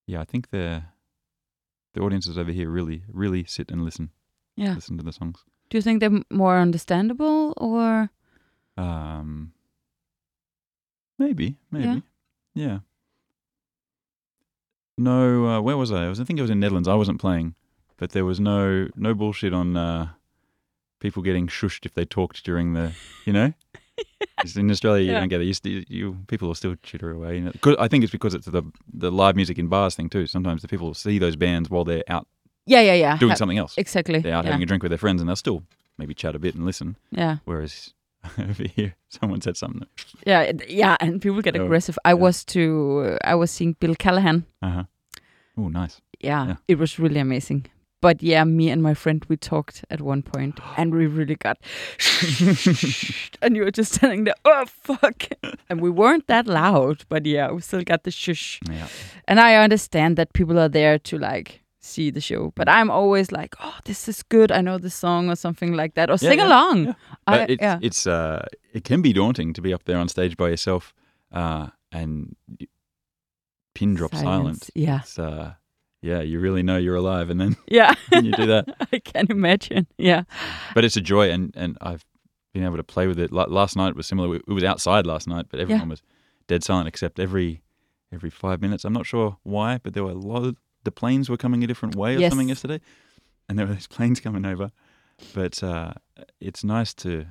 [0.07, 0.83] yeah, I think the
[1.93, 4.11] the audiences over here really, really sit and listen,
[4.57, 4.75] Yeah.
[4.75, 5.45] listen to the songs.
[5.71, 8.11] Do you think they're more understandable or
[8.77, 9.53] Um,
[11.19, 12.03] maybe, maybe,
[12.55, 12.79] yeah.
[15.01, 16.05] No, uh, where was I?
[16.05, 16.21] I was.
[16.21, 16.89] I think I was in Netherlands.
[16.89, 17.55] I wasn't playing,
[17.97, 20.09] but there was no no bullshit on uh,
[21.01, 22.93] people getting shushed if they talked during the,
[23.25, 23.53] you know.
[24.57, 25.21] In Australia, you Yeah.
[25.21, 25.45] don't get it.
[25.47, 27.37] You, st- you people will still chitter away.
[27.37, 27.53] You know?
[27.61, 30.27] 'Cause I think it's because it's the the live music in bars thing too.
[30.27, 32.27] Sometimes the people will see those bands while they're out
[32.65, 33.19] Yeah, yeah, yeah.
[33.19, 33.75] doing Ha- something else.
[33.77, 34.21] Exactly.
[34.21, 34.53] They're out yeah.
[34.53, 35.63] having a drink with their friends, and they'll still
[35.99, 36.97] maybe chat a bit and listen.
[37.11, 37.37] yeah.
[37.45, 37.93] Whereas
[38.39, 39.87] over here, someone said something.
[40.27, 41.99] Yeah, yeah, and people get Oh, aggressive.
[42.05, 42.15] I yeah.
[42.15, 44.45] was to I was seeing Bill Callahan.
[44.63, 44.85] Uh huh.
[45.57, 46.01] Oh, nice.
[46.21, 46.57] Yeah, Yeah.
[46.69, 47.67] it was really amazing.
[48.03, 51.59] But yeah, me and my friend we talked at one point, and we really got,
[53.43, 54.35] and you were just standing there.
[54.45, 55.25] Oh fuck!
[55.69, 58.61] and we weren't that loud, but yeah, we still got the shush.
[58.71, 58.89] Yeah.
[59.29, 63.33] And I understand that people are there to like see the show, but I'm always
[63.33, 64.53] like, oh, this is good.
[64.53, 66.85] I know the song or something like that, or Yeah, sing yeah, along.
[66.87, 66.95] yeah.
[67.27, 70.37] I, it's yeah, it's uh it can be daunting to be up there on stage
[70.37, 70.93] by yourself
[71.33, 72.37] uh and
[73.75, 74.71] pin drop silence.
[74.75, 75.55] Yeah, It's uh
[76.03, 77.95] yeah, you really know you're alive and then yeah.
[78.09, 78.65] when you do that.
[78.93, 79.87] I can imagine.
[79.99, 80.23] Yeah.
[80.75, 82.05] But it's a joy and and I've
[82.53, 83.33] been able to play with it.
[83.33, 84.37] La- last night was similar.
[84.37, 86.03] It was outside last night, but everyone was
[86.47, 87.63] dead silent except every
[88.13, 88.85] every 5 minutes.
[88.85, 91.67] I'm not sure why, but there were a lot of the planes were coming a
[91.67, 92.31] different way or Yes.
[92.33, 92.81] something yesterday.
[93.49, 94.71] And there were these planes coming over.
[95.35, 95.93] But uh
[96.41, 97.27] it's nice to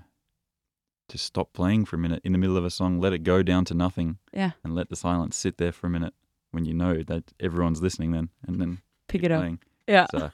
[1.07, 3.41] to stop playing for a minute in the middle of a song, let it go
[3.41, 4.51] down to nothing Yeah.
[4.63, 6.13] and let the silence sit there for a minute
[6.51, 9.39] when you know that everyone's listening then and then Pick it up.
[9.41, 9.59] playing.
[9.87, 10.05] Yeah.
[10.11, 10.31] So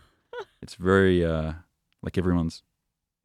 [0.62, 1.54] it's very uh
[2.01, 2.62] like everyone's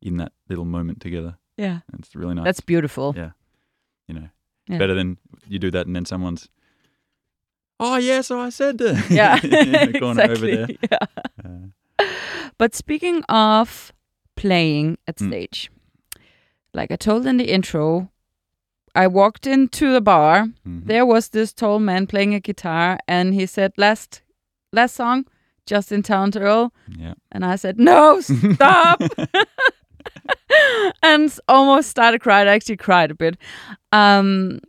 [0.01, 1.37] in that little moment together.
[1.57, 1.81] Yeah.
[1.93, 2.45] And it's really nice.
[2.45, 3.15] That's beautiful.
[3.17, 3.33] Yeah.
[4.07, 4.29] you know.
[4.69, 4.79] Yeah.
[4.79, 6.49] Better than you do that and then someone's
[7.83, 9.39] Oh yeah, so I said that Yeah.
[9.43, 10.59] in the corner exactly.
[10.59, 10.77] over there.
[10.91, 11.07] Yeah.
[11.45, 12.07] Uh,
[12.59, 13.93] But speaking of
[14.37, 15.29] playing at Mm.
[15.29, 15.71] stage,
[16.75, 18.11] like I told in the intro,
[18.95, 20.49] I walked into the bar.
[20.67, 20.87] mhm.
[20.87, 24.23] There was this tall man playing a guitar, and he said, "Last,
[24.73, 25.25] last song,
[25.67, 27.15] Justin Townes Earle." Yeah.
[27.33, 29.01] And I said, "No, stop!"
[31.03, 32.49] and almost started crying.
[32.49, 33.37] I actually cried a bit.
[33.93, 34.61] Um,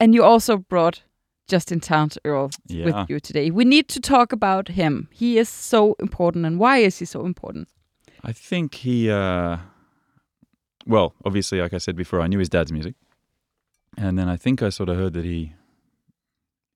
[0.00, 1.02] and you also brought
[1.50, 2.84] Justin Townes Earle Yeah.
[2.84, 3.50] with you today.
[3.50, 5.08] We need to talk about him.
[5.12, 7.68] He is so important, and why is he so important?
[8.22, 9.56] I think he, uh,
[10.86, 12.94] well, obviously, like I said before, I knew his dad's music,
[13.98, 15.52] and then I think I sort of heard that he,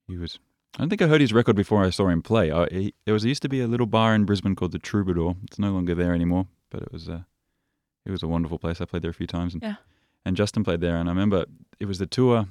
[0.08, 0.38] he was.
[0.76, 2.50] I don't think I heard his record before I saw him play.
[2.50, 5.36] I, he, there was used to be a little bar in Brisbane called the Troubadour.
[5.44, 7.26] It's no longer there anymore, but it was a,
[8.04, 8.80] it was a wonderful place.
[8.80, 9.76] I played there a few times, and, Yeah.
[10.24, 11.44] and Justin played there, and I remember
[11.78, 12.46] it was the tour.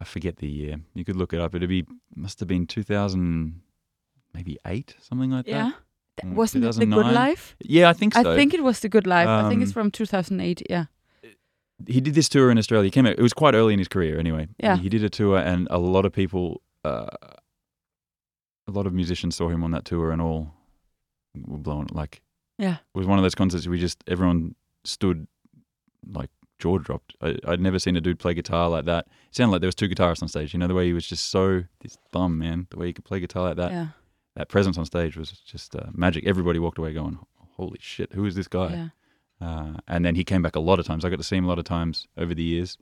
[0.00, 0.76] I forget the year.
[0.94, 1.54] You could look it up.
[1.54, 3.60] It'd be must have been two thousand,
[4.34, 5.54] maybe eight, something like Yeah.
[5.64, 5.74] that.
[6.24, 7.56] Yeah, Mm, Wasn't it The Good Life?
[7.60, 8.20] Yeah, I think so.
[8.32, 9.28] I think it was The Good Life.
[9.28, 10.62] I think it's Um, from 2008.
[10.70, 10.86] Yeah.
[11.86, 12.86] he did this tour in Australia.
[12.86, 13.18] He came out.
[13.18, 14.48] It was quite early in his career, anyway.
[14.58, 14.76] Yeah.
[14.76, 17.08] He, he did a tour, and a lot of people, uh,
[18.66, 20.54] a lot of musicians saw him on that tour, and all
[21.34, 21.86] were blown.
[21.92, 22.22] Like,
[22.58, 22.76] Yeah.
[22.76, 24.54] it was one of those concerts we just everyone
[24.84, 25.26] stood
[26.08, 27.14] like jaw dropped.
[27.20, 29.06] I, I'd never seen a dude play guitar like that.
[29.28, 30.52] It sounded like there was two guitarists on stage.
[30.52, 32.66] You know the way he was just so this thumb man.
[32.70, 33.72] The way he could play guitar like that.
[33.72, 33.86] yeah.
[34.34, 36.26] That presence on stage was just uh, magic.
[36.26, 37.18] Everybody walked away going,
[37.56, 38.88] "Holy shit, who is this guy?" Yeah.
[39.48, 41.04] Uh, and then he came back a lot of times.
[41.04, 42.76] I got to see him a lot of times over the years.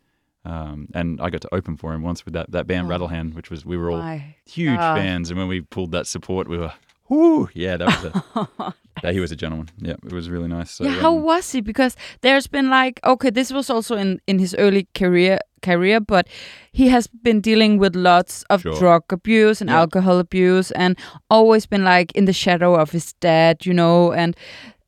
[0.45, 2.91] Um, and I got to open for him once with that, that band Oh.
[2.91, 5.31] Rattlehand, which was, we were all My huge fans.
[5.31, 6.73] And when we pulled that support, we were,
[7.09, 9.69] whoo, yeah, that was a, that, he was a gentleman.
[9.79, 10.71] Yeah, it was really nice.
[10.71, 11.61] So, yeah, how um, was he?
[11.61, 16.27] Because there's been like, okay, this was also in in his early career career, but
[16.73, 18.79] he has been dealing with lots of Sure.
[18.79, 19.81] drug abuse and Yeah.
[19.81, 20.97] alcohol abuse, and
[21.29, 24.37] always been like in the shadow of his dad, you know, and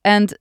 [0.04, 0.34] and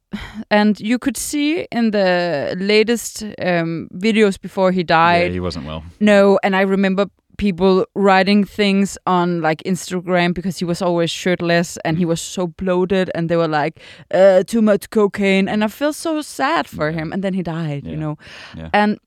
[0.51, 5.17] and you could see in the latest um, videos before he died.
[5.17, 5.31] yeah, died.
[5.33, 5.83] he wasn't well.
[5.99, 7.05] No, and I remember
[7.37, 12.47] people writing things on like Instagram because he was always shirtless and he was so
[12.47, 13.79] bloated and they were like
[14.13, 16.97] uh, too much cocaine and I feel so sad for Yeah.
[17.01, 18.17] him and then he died, you know.
[18.57, 18.69] Yeah.
[18.73, 18.99] And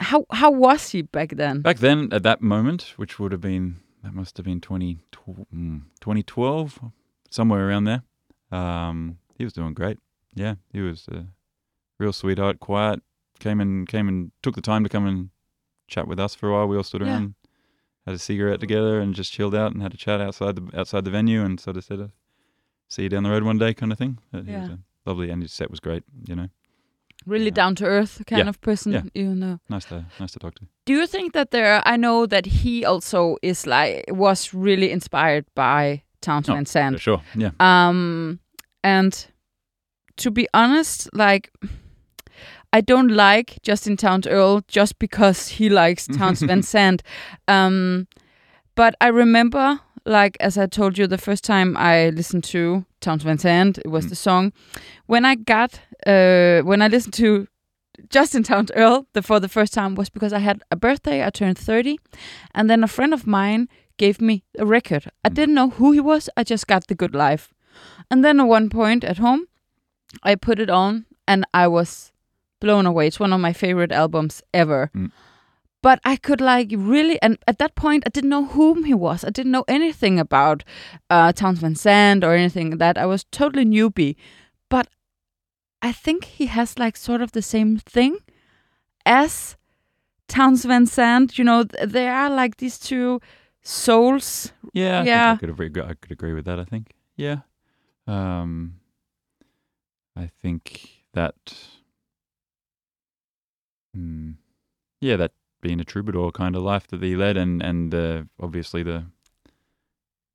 [0.00, 1.60] how how was he back then?
[1.62, 4.98] Back then, at that moment, which would have been, that must have been 20,
[5.54, 6.80] mm, 2012,
[7.30, 8.02] somewhere around there,
[8.50, 9.98] um, he was doing great.
[10.34, 11.26] Yeah, he was a
[11.98, 13.00] real sweetheart, quiet,
[13.38, 15.30] came and came and took the time to come and
[15.88, 16.66] chat with us for a while.
[16.68, 17.08] We all stood Yeah.
[17.08, 17.34] around,
[18.06, 21.04] had a cigarette together, and just chilled out and had a chat outside the outside
[21.04, 22.08] the venue, and sort of said, uh,
[22.88, 24.18] "See you down the road one day," kind of thing.
[24.32, 24.76] He was Yeah.
[25.06, 26.02] lovely, and his set was great.
[26.28, 26.48] You know,
[27.24, 27.50] Really Yeah.
[27.54, 28.48] down to earth kind Yeah.
[28.48, 29.02] of person, Yeah.
[29.14, 29.60] you know.
[29.68, 30.66] nice to nice to talk to.
[30.86, 35.44] Do you think that there I know that he also is like was really inspired
[35.54, 36.96] by Townsend Oh, Sant.
[36.96, 37.22] For sure.
[37.36, 37.50] Yeah.
[37.60, 38.40] Um,
[38.82, 39.26] and
[40.16, 41.50] to be honest, like
[42.72, 47.02] I don't like Justin Townes Earle just because he likes Townes Van Zandt.
[47.48, 48.06] Um,
[48.74, 53.22] but I remember, like as I told you, the first time I listened to Townes
[53.24, 54.08] Van Zandt, it was Mm.
[54.08, 54.52] the song.
[55.06, 57.46] When I got, uh, when I listened to
[58.08, 61.24] Justin Townes Earle the, for the first time was because I had a birthday.
[61.26, 61.98] I turned 30.
[62.54, 65.10] And then a friend of mine gave me a record.
[65.24, 65.34] I Mm.
[65.34, 66.30] didn't know who he was.
[66.38, 67.52] I just got the good life.
[68.10, 69.46] And then at one point at home,
[70.22, 72.11] I put it on and I was
[72.62, 73.06] blown away.
[73.08, 74.90] It's one of my favorite albums ever.
[74.94, 75.10] Mm.
[75.82, 79.24] But I could like really, and at that point, I didn't know whom he was.
[79.24, 80.62] I didn't know anything about
[81.10, 82.98] uh, Townes Van or anything like that.
[82.98, 84.14] I was totally newbie.
[84.70, 84.86] But
[85.82, 88.18] I think he has like sort of the same thing
[89.04, 89.56] as
[90.28, 91.28] Townes Van.
[91.34, 93.20] You know, th- they are like these two
[93.62, 94.52] souls.
[94.72, 95.00] Yeah.
[95.00, 95.32] I Yeah.
[95.32, 95.70] I could agree.
[95.82, 96.60] I could agree with that.
[96.60, 96.94] I think.
[97.16, 97.38] Yeah.
[98.06, 98.74] Um.
[100.14, 100.62] I think
[101.12, 101.34] that.
[103.94, 104.32] Hmm.
[105.00, 108.82] yeah, that being a troubadour kind of life that he led, and and uh, obviously
[108.82, 109.04] the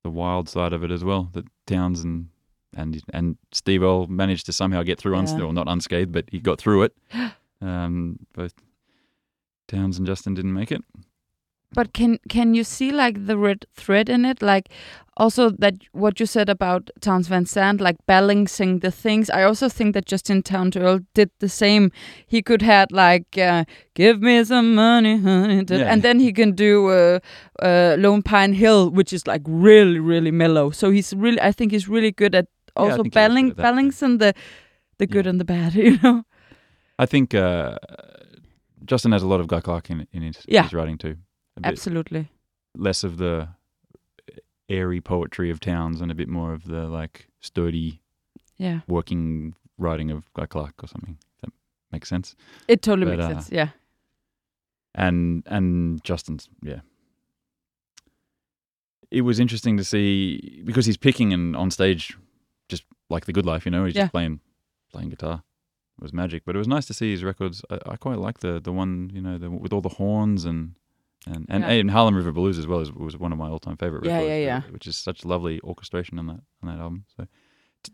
[0.03, 1.29] the wild side of it as well.
[1.33, 2.29] That Townes and
[2.75, 5.39] and and Steve Earle managed to somehow get through, uns Yeah.
[5.39, 6.95] well, not unscathed, but he got through it.
[7.59, 8.53] Um, both
[9.67, 10.83] Townes and Justin didn't make it.
[11.73, 14.41] But can can you see like the red thread in it?
[14.41, 14.69] Like
[15.17, 19.29] also that what you said about Townes Van Zandt, like balancing the things.
[19.29, 21.91] I also think that Justin Townes Earle did the same.
[22.27, 25.91] He could had like uh, give me some money, honey, Yeah.
[25.91, 27.19] and then he can do uh,
[27.61, 30.71] uh, Lone Pine Hill, which is like really really mellow.
[30.71, 33.49] So he's really, I think he's really good at also think he is good balang-
[33.51, 33.73] at that, too.
[33.73, 34.33] balancing the
[34.99, 35.29] the good Yeah.
[35.31, 35.73] and the bad.
[35.85, 36.23] You know.
[36.99, 37.77] I think uh,
[38.85, 40.63] Justin has a lot of Guy Clark in, in his, Yeah.
[40.63, 41.15] his writing too.
[41.63, 42.29] Absolutely.
[42.75, 43.49] less of the
[44.69, 48.01] airy poetry of Townes and a bit more of the like sturdy
[48.57, 48.81] Yeah.
[48.87, 51.17] working writing of Guy Clark or something.
[51.35, 51.51] If that
[51.91, 52.35] makes sense.
[52.67, 53.51] It totally But, makes uh, sense.
[53.51, 53.69] Yeah.
[54.95, 56.81] And and Justin's yeah.
[59.09, 62.17] It was interesting to see because he's picking and on stage
[62.67, 64.03] just like the good life, you know, he's Yeah.
[64.03, 64.41] just playing
[64.91, 65.43] playing guitar.
[65.97, 67.63] It was magic, but it was nice to see his records.
[67.69, 70.75] I, I quite like the the one you know the, with all the horns and
[71.25, 71.69] and and, Yeah.
[71.71, 74.13] and Harlem River Blues as well is, was one of my all time favorite Yeah,
[74.13, 74.29] records.
[74.29, 74.45] yeah, yeah.
[74.45, 74.61] yeah.
[74.71, 77.05] Which is such lovely orchestration on that on that album.
[77.17, 77.27] So
[77.83, 77.93] t-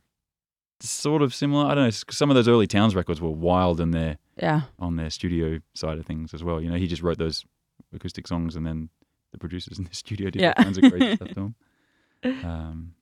[0.81, 1.65] sort of similar.
[1.65, 1.89] I don't know.
[2.11, 4.61] Some of those early Townes records were wild in their Yeah.
[4.79, 6.61] on their studio side of things as well.
[6.61, 7.45] You know, he just wrote those
[7.93, 8.89] acoustic songs and then
[9.31, 10.53] the producers in the studio did Yeah.
[10.57, 11.39] all kinds of crazy stuff to
[12.23, 12.45] him.
[12.45, 12.95] Um,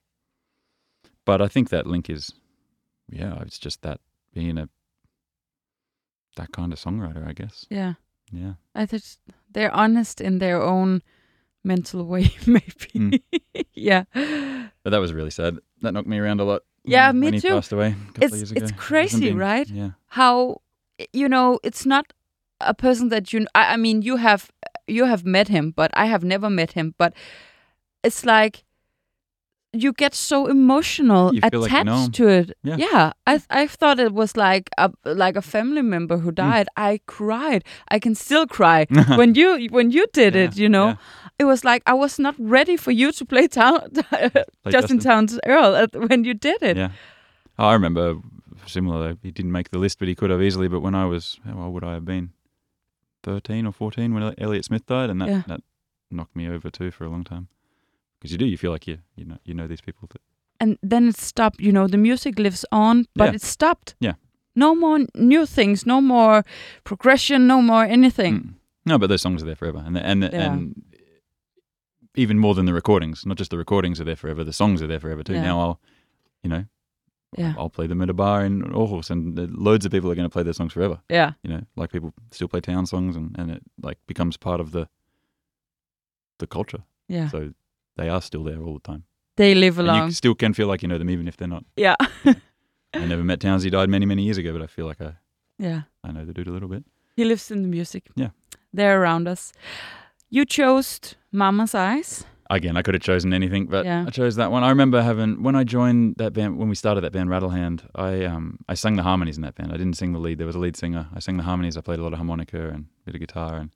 [1.25, 2.31] but I think that link is,
[3.09, 3.99] yeah, it's just that
[4.33, 4.67] being a
[6.37, 7.65] that kind of songwriter, I guess.
[7.69, 7.93] Yeah.
[8.31, 8.53] Yeah.
[8.75, 9.19] I just
[9.51, 11.01] they're honest in their own
[11.63, 12.91] mental way, maybe.
[12.95, 13.21] Mm.
[13.73, 14.03] yeah.
[14.83, 15.57] But that was really sad.
[15.81, 16.61] That knocked me around a lot.
[16.83, 17.49] Yeah, when, me when he too.
[17.49, 17.87] passed away.
[17.89, 18.61] A couple It's- of years ago.
[18.63, 19.69] it's crazy, right?
[19.69, 19.91] Yeah.
[20.07, 20.61] How
[21.13, 22.13] you know, it's not
[22.59, 24.51] a person that you I, I mean, you have
[24.87, 27.13] you have met him, but I have never met him, but
[28.03, 28.63] it's like
[29.73, 32.51] you get so emotional You like attached know to it.
[32.63, 33.13] Yeah.
[33.25, 36.35] I I thought it was like a like a family member who Mm.
[36.35, 36.67] died.
[36.77, 37.63] I cried.
[37.95, 38.85] I can still cry
[39.17, 40.57] when you when you did it.
[40.57, 40.95] You know, yeah.
[41.39, 43.79] it was like I was not ready for you to play town
[44.09, 46.77] Play Justin Townes Earle at, when you did it.
[46.77, 46.89] Yeah.
[47.57, 48.15] Oh, I remember
[48.65, 49.15] similar.
[49.23, 50.67] He didn't make the list, but he could have easily.
[50.67, 52.29] But when I was, how old would I have been?
[53.23, 55.09] 13 or 14 when Elliott Smith died.
[55.09, 55.43] And that, Yeah.
[55.47, 55.61] that
[56.09, 57.47] knocked me over too for a long time.
[58.21, 60.07] Because you do, you feel like you, you, know, you know these people.
[60.11, 60.21] That,
[60.59, 61.59] And then it stopped.
[61.59, 63.35] You know, the music lives on, but Yeah.
[63.35, 63.95] it stopped.
[63.99, 64.13] Yeah.
[64.55, 65.85] No more new things.
[65.85, 66.43] No more
[66.83, 67.47] progression.
[67.47, 68.33] No more anything.
[68.35, 68.53] Mm.
[68.85, 69.83] No, but those songs are there forever.
[69.85, 70.53] And, and, Yeah.
[70.53, 70.75] and
[72.15, 74.87] even more than the recordings, not just the recordings are there forever, the songs are
[74.87, 75.33] there forever too.
[75.33, 75.43] Yeah.
[75.43, 75.79] Now I'll,
[76.43, 76.65] you know,
[77.37, 77.53] Yeah.
[77.57, 80.33] I'll play them at a bar in Aarhus and loads of people are going to
[80.33, 80.99] play their songs forever.
[81.09, 81.33] Yeah.
[81.43, 84.71] you know, like people still play town songs and, and it like becomes part of
[84.71, 84.87] the
[86.39, 86.83] the culture.
[87.07, 87.29] Yeah.
[87.29, 87.53] So
[87.97, 89.03] they are still there all the time.
[89.37, 90.05] They live And along.
[90.07, 91.63] you still can feel like you know them even if they're not.
[91.75, 91.95] yeah.
[92.93, 93.63] I never met Townes.
[93.63, 95.13] He died many, many years ago, but I feel like I,
[95.57, 95.83] yeah.
[96.03, 96.83] I know the dude a little bit.
[97.15, 98.09] He lives in the music.
[98.15, 98.29] Yeah.
[98.73, 99.53] They're around us.
[100.29, 102.25] You chose Mama's Eyes.
[102.49, 104.03] Again, I could have chosen anything, but Yeah.
[104.07, 104.63] I chose that one.
[104.65, 107.83] I remember having when I joined that band when we started that band Rattlehand.
[107.95, 109.71] I um I sang the harmonies in that band.
[109.71, 110.37] I didn't sing the lead.
[110.37, 111.07] There was a lead singer.
[111.15, 111.77] I sang the harmonies.
[111.77, 113.69] I played a lot of harmonica and a bit of guitar, and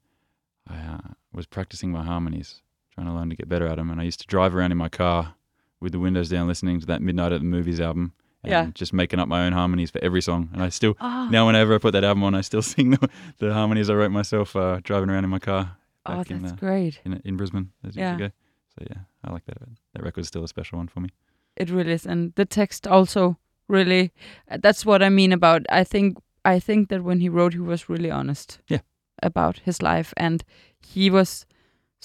[0.67, 2.61] I uh, was practicing my harmonies,
[2.95, 3.89] trying to learn to get better at them.
[3.91, 5.35] And I used to drive around in my car
[5.81, 8.65] with the windows down, listening to that Midnight at the Movies album, and Yeah.
[8.73, 10.49] just making up my own harmonies for every song.
[10.53, 13.09] And I still Oh, now whenever I put that album on, I still sing the,
[13.39, 16.53] the harmonies I wrote myself uh, driving around in my car oh back in that's
[16.53, 16.99] uh, great.
[17.05, 18.17] in, in Brisbane Yeah.
[18.17, 19.57] So yeah, I like that.
[19.93, 21.09] That record's still a special one for me.
[21.55, 23.37] It really is, and the text also
[23.69, 24.11] really.
[24.51, 25.61] uh, That's what I mean about.
[25.69, 28.59] I think I think that when he wrote, he was really honest.
[28.67, 28.81] Yeah.
[29.23, 30.43] About his life, and
[30.81, 31.45] he was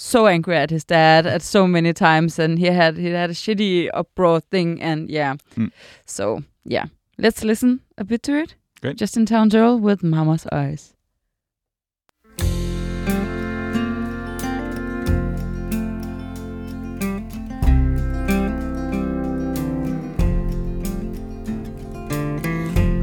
[0.00, 3.34] so angry at his dad at so many times, and he had he had a
[3.34, 5.34] shitty abroad thing, and yeah.
[5.56, 5.70] Mm.
[6.06, 6.86] So yeah,
[7.18, 8.54] let's listen a bit to it.
[8.80, 8.96] Great.
[8.96, 10.94] Justin Townes Earle with Mama's Eyes.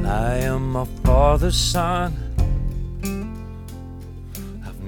[0.06, 2.27] I am my father's son.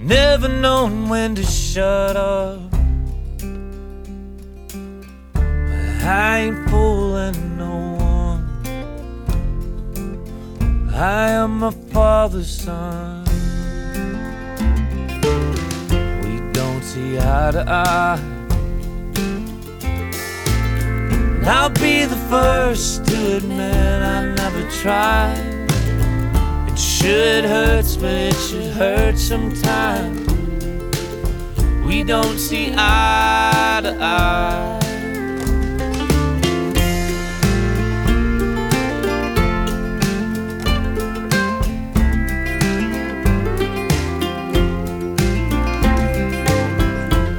[0.09, 2.59] Never known when to shut up.
[5.33, 8.43] But I ain't fooling no one.
[10.95, 13.23] I am my father's son.
[16.23, 18.19] We don't see eye to eye.
[21.45, 25.48] I'll be the first to admit I never tried.
[27.01, 30.27] Should hurt, but it should hurt sometimes.
[31.85, 34.79] We don't see eye to eye.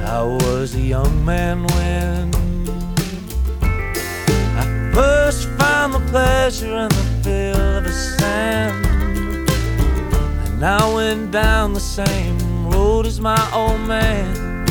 [0.07, 2.33] I was a young man when
[4.57, 8.80] I first found the pleasure in the feel of the sand.
[10.61, 14.63] And I went down the same road as my old man.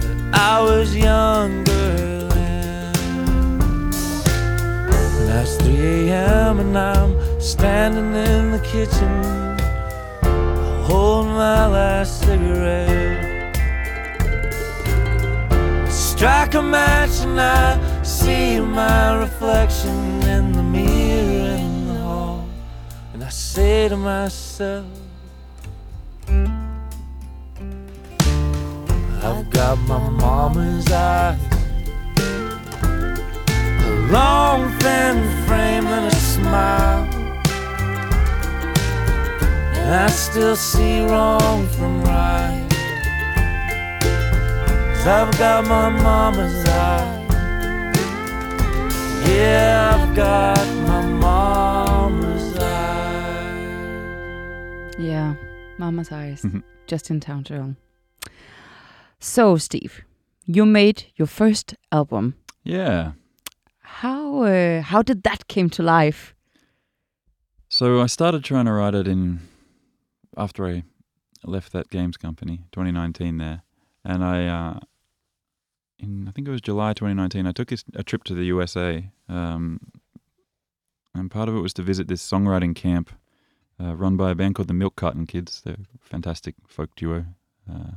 [0.00, 2.94] But I was younger then.
[5.20, 6.60] And it's 3 a.m.
[6.60, 9.58] and I'm standing in the kitchen,
[10.84, 13.54] holding my last cigarette.
[15.90, 22.46] Strike a match and I see my reflection in the mirror in the hall.
[23.12, 24.88] And I say to myself, I've
[29.50, 31.38] got my mama's eyes.
[32.88, 37.04] A long thin frame and a smile.
[39.74, 42.66] And I still see wrong from right.
[44.94, 47.26] Cause I've got my mama's eyes.
[49.28, 51.75] Yeah, I've got my mama's
[54.98, 55.34] Yeah,
[55.78, 56.42] Mama's Eyes.
[56.42, 56.62] Mhm.
[56.86, 57.76] Justin Townes Earle.
[59.18, 60.04] So, Steve,
[60.46, 62.34] you made your first album.
[62.64, 63.12] Yeah.
[63.80, 66.34] How uh, how did that came to life?
[67.68, 69.40] So I started trying to write it in
[70.36, 70.82] after I
[71.44, 73.62] left that games company, 2019 there,
[74.04, 74.78] and I, uh,
[75.98, 79.80] in I think it was July 2019, I took a trip to the USA, um,
[81.14, 83.10] and part of it was to visit this songwriting camp
[83.80, 85.62] uh, run by a band called the Milk Carton Kids.
[85.64, 87.26] They're a fantastic folk duo
[87.70, 87.92] uh,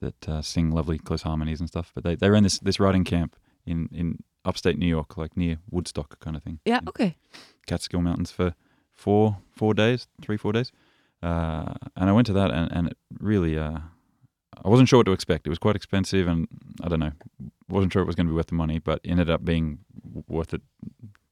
[0.00, 1.92] that uh, sing lovely close harmonies and stuff.
[1.94, 5.58] But they they ran this this writing camp in in upstate New York, like near
[5.70, 6.60] Woodstock kind of thing.
[6.64, 7.16] Yeah, okay.
[7.66, 8.54] Catskill Mountains for
[8.90, 10.72] four four days, three four days,
[11.22, 13.78] uh, and I went to that, and, and it really, uh,
[14.64, 15.46] I wasn't sure what to expect.
[15.46, 16.48] It was quite expensive, and
[16.82, 17.12] I don't know,
[17.68, 19.80] wasn't sure it was going to be worth the money, but ended up being
[20.28, 20.62] worth it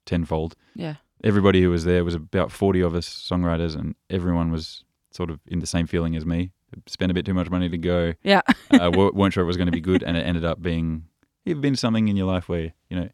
[0.04, 0.54] tenfold.
[0.74, 0.96] Yeah.
[1.24, 5.40] Everybody who was there was about forty of us songwriters, and everyone was sort of
[5.46, 6.52] in the same feeling as me.
[6.86, 8.14] Spent a bit too much money to go.
[8.22, 8.42] Yeah.
[8.70, 11.04] uh, weren't sure it was going to be good, and it ended up being.
[11.44, 13.08] You've been something in your life where you know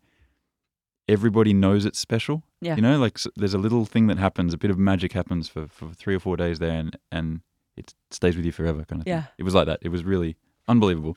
[1.08, 2.42] everybody knows it's special.
[2.60, 2.76] Yeah.
[2.76, 5.48] You know, like s there's a little thing that happens, a bit of magic happens
[5.48, 7.40] for, for three or four days there, and and
[7.76, 9.08] it stays with you forever, kind of.
[9.08, 9.22] Yeah.
[9.22, 9.32] Thing.
[9.38, 9.80] It was like that.
[9.82, 10.36] It was really
[10.68, 11.16] unbelievable.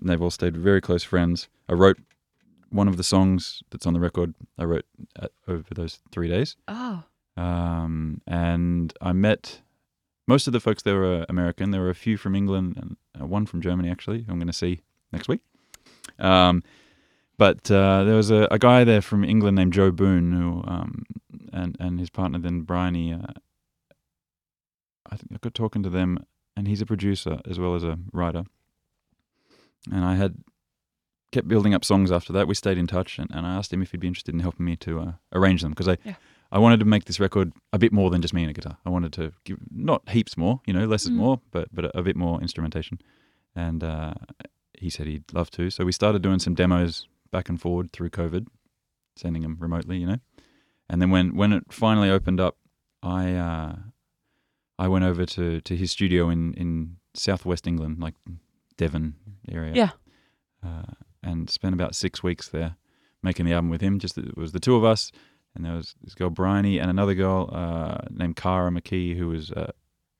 [0.00, 1.48] And they've all stayed very close friends.
[1.68, 1.98] I wrote
[2.72, 4.34] one of the songs that's on the record.
[4.58, 4.86] I wrote
[5.20, 7.02] uh, over those three days, Oh.
[7.36, 9.60] um, and I met
[10.26, 11.70] most of the folks there were American.
[11.70, 14.22] There were a few from England and uh, one from Germany actually.
[14.22, 14.80] who I'm going to see
[15.12, 15.40] next week.
[16.18, 16.62] Um,
[17.38, 21.04] but uh, there was a, a guy there from England named Joe Boone, who um,
[21.52, 23.12] and and his partner then Bryony.
[23.12, 23.32] Uh,
[25.10, 26.24] I think I got talking to them,
[26.56, 28.44] and he's a producer as well as a writer.
[29.90, 30.36] And I had
[31.32, 32.46] kept building up songs after that.
[32.46, 34.64] We stayed in touch, and, and I asked him if he'd be interested in helping
[34.66, 36.14] me to uh, arrange them because I Yeah.
[36.54, 38.76] I wanted to make this record a bit more than just me and a guitar.
[38.84, 41.14] I wanted to give not heaps more, you know, less is Mm.
[41.16, 42.98] more, but but a, a bit more instrumentation.
[43.56, 44.14] And uh,
[44.78, 48.10] he said he'd love to, so we started doing some demos back and forward through
[48.10, 48.46] COVID,
[49.16, 50.18] sending them remotely, you know.
[50.90, 52.56] And then when when it finally opened up,
[53.02, 53.76] I uh,
[54.78, 58.14] I went over to, to his studio in, in southwest England, like
[58.76, 59.14] Devon
[59.50, 59.72] area.
[59.74, 59.90] Yeah.
[61.22, 62.76] And spent about six weeks there
[63.22, 63.98] making the album with him.
[63.98, 65.12] Just it was the two of us,
[65.54, 69.50] and there was this girl Bryony and another girl uh, named Cara McKee who was
[69.52, 69.72] uh,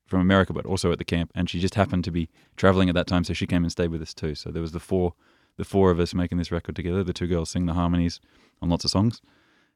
[0.07, 2.95] from America but also at the camp, and she just happened to be traveling at
[2.95, 4.35] that time, so she came and stayed with us too.
[4.35, 5.15] So there was the four
[5.57, 7.03] the four of us making this record together.
[7.03, 8.21] The two girls sing the harmonies
[8.61, 9.21] on lots of songs,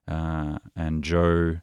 [0.08, 1.60] uh, and Joe.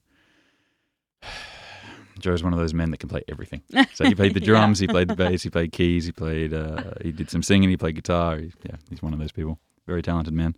[2.20, 3.62] Joe's one of those men that can play everything.
[3.94, 4.46] So he played the Yeah.
[4.46, 7.70] drums, he played the bass, he played keys, he played, uh, he did some singing,
[7.70, 8.38] he played guitar.
[8.38, 9.60] He, yeah, he's one of those people.
[9.88, 10.56] Very talented man.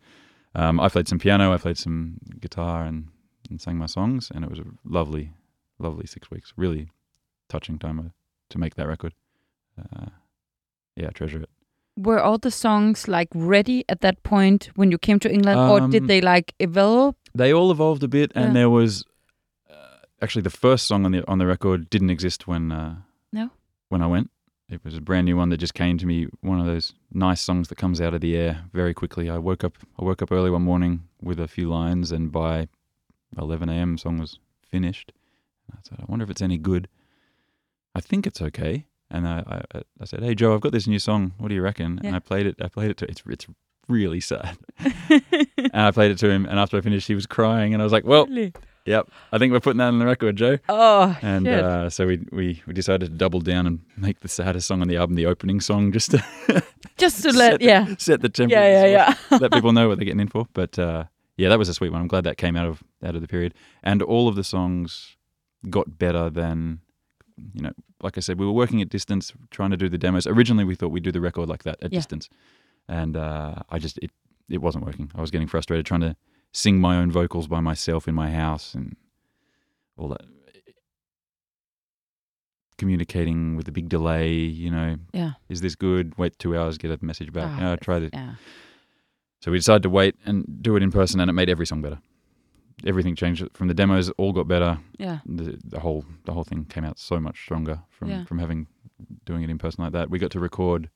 [0.53, 3.07] Um, I played some piano, I played some guitar, and,
[3.49, 5.33] and sang my songs, and it was a lovely,
[5.79, 6.53] lovely six weeks.
[6.55, 6.89] Really
[7.49, 8.03] touching time uh,
[8.49, 9.13] to make that record.
[9.79, 10.07] Uh,
[10.95, 11.49] yeah, I treasure it.
[11.97, 15.79] Were all the songs like ready at that point when you came to England, or
[15.89, 17.15] did Um, they like evolve?
[17.33, 18.53] They all evolved a bit, and Yeah.
[18.53, 19.03] there was
[20.22, 22.95] actually the first song on the on the record didn't exist when uh,
[23.32, 23.49] No?
[23.89, 24.30] when I went.
[24.68, 26.26] It was a brand new one that just came to me.
[26.41, 29.30] One of those nice songs that comes out of the air very quickly.
[29.30, 29.74] I woke up.
[29.99, 32.68] I woke up early one morning with a few lines, and by
[33.38, 33.93] 11 a.m.
[33.93, 35.11] the song was finished.
[35.72, 36.88] I said, I wonder if it's any good.
[37.93, 38.86] I think it's okay.
[39.11, 41.34] And I, I, I said, Hey Joe, I've got this new song.
[41.38, 41.99] What do you reckon?
[42.01, 42.07] Yeah.
[42.07, 42.55] And I played it.
[42.59, 43.05] I played it to.
[43.09, 43.45] It's it's
[43.88, 44.57] really sad.
[44.80, 46.45] and I played it to him.
[46.47, 47.74] And after I finished, he was crying.
[47.74, 48.53] And I was like, Well, Really?
[48.86, 49.09] Yep.
[49.31, 50.57] I think we're putting that on the record, Joe.
[50.69, 51.63] Oh, And shit.
[51.63, 54.88] uh, so we, we we decided to double down and make the saddest song on
[54.88, 56.23] the album the opening song, just to
[56.97, 58.59] just to let, the- yeah, set the temperature.
[58.61, 59.38] yeah, yeah, yeah.
[59.39, 60.47] let people know what they're getting in for.
[60.53, 61.05] But uh,
[61.38, 62.01] yeah, that was a sweet one.
[62.01, 63.53] I'm glad that came out of out of the period.
[63.83, 65.17] And all of the songs
[65.69, 66.79] got better than
[67.53, 67.71] you know.
[68.01, 70.27] Like I said, we were working at distance, trying to do the demos.
[70.27, 71.99] Originally, we thought we'd do the record like that at Yeah.
[71.99, 72.29] distance,
[72.88, 74.11] and uh, I just it
[74.49, 75.11] it wasn't working.
[75.15, 76.15] I was getting frustrated trying to
[76.55, 78.95] sing my own vocals by myself in my house and
[79.97, 80.21] all that.
[82.77, 85.33] Communicating with a big delay, you know, Yeah.
[85.47, 86.17] is this good?
[86.17, 87.49] Wait two hours, get a message back.
[87.61, 88.09] Ah, Oh, try this.
[88.13, 88.35] Yeah.
[89.41, 91.81] So we decided to wait and do it in person, and it made every song
[91.81, 91.99] better.
[92.85, 94.79] Everything changed from the demos; all got better.
[94.97, 95.19] Yeah.
[95.25, 98.25] The, the whole the whole thing came out so much stronger from Yeah.
[98.25, 98.67] from having
[99.25, 100.09] doing it in person like that.
[100.09, 100.89] We got to record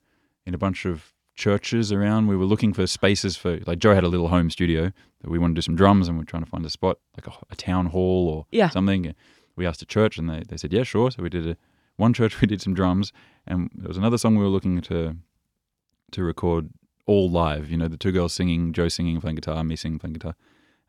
[0.45, 2.27] in a bunch of churches around.
[2.27, 5.39] We were looking for spaces for like Joe had a little home studio that we
[5.39, 7.33] wanted to do some drums, and we are trying to find a spot like a,
[7.49, 8.69] a town hall or Yeah.
[8.69, 9.15] something.
[9.55, 11.09] We asked a church, and they, they said yeah, sure.
[11.11, 11.57] So we did a
[11.97, 12.33] one church.
[12.41, 13.11] We did some drums,
[13.47, 15.15] and there was another song we were looking to
[16.11, 16.69] to record
[17.05, 17.69] all live.
[17.71, 20.35] You know, the two girls singing, Joe singing, playing guitar, me singing, playing guitar.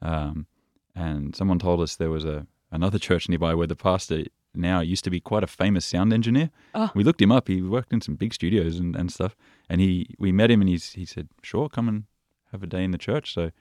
[0.02, 0.46] Um,
[0.94, 4.24] and someone told us there was a another church nearby where the pastor
[4.54, 6.50] now used to be quite a famous sound engineer.
[6.74, 6.90] Oh.
[6.94, 7.46] We looked him up.
[7.48, 9.36] He worked in some big studios and, and stuff.
[9.70, 12.04] And he we met him and he's he said, "Sure, come and
[12.50, 13.52] have a day in the church." So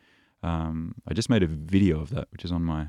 [0.43, 2.88] um, I just made a video of that, which is on my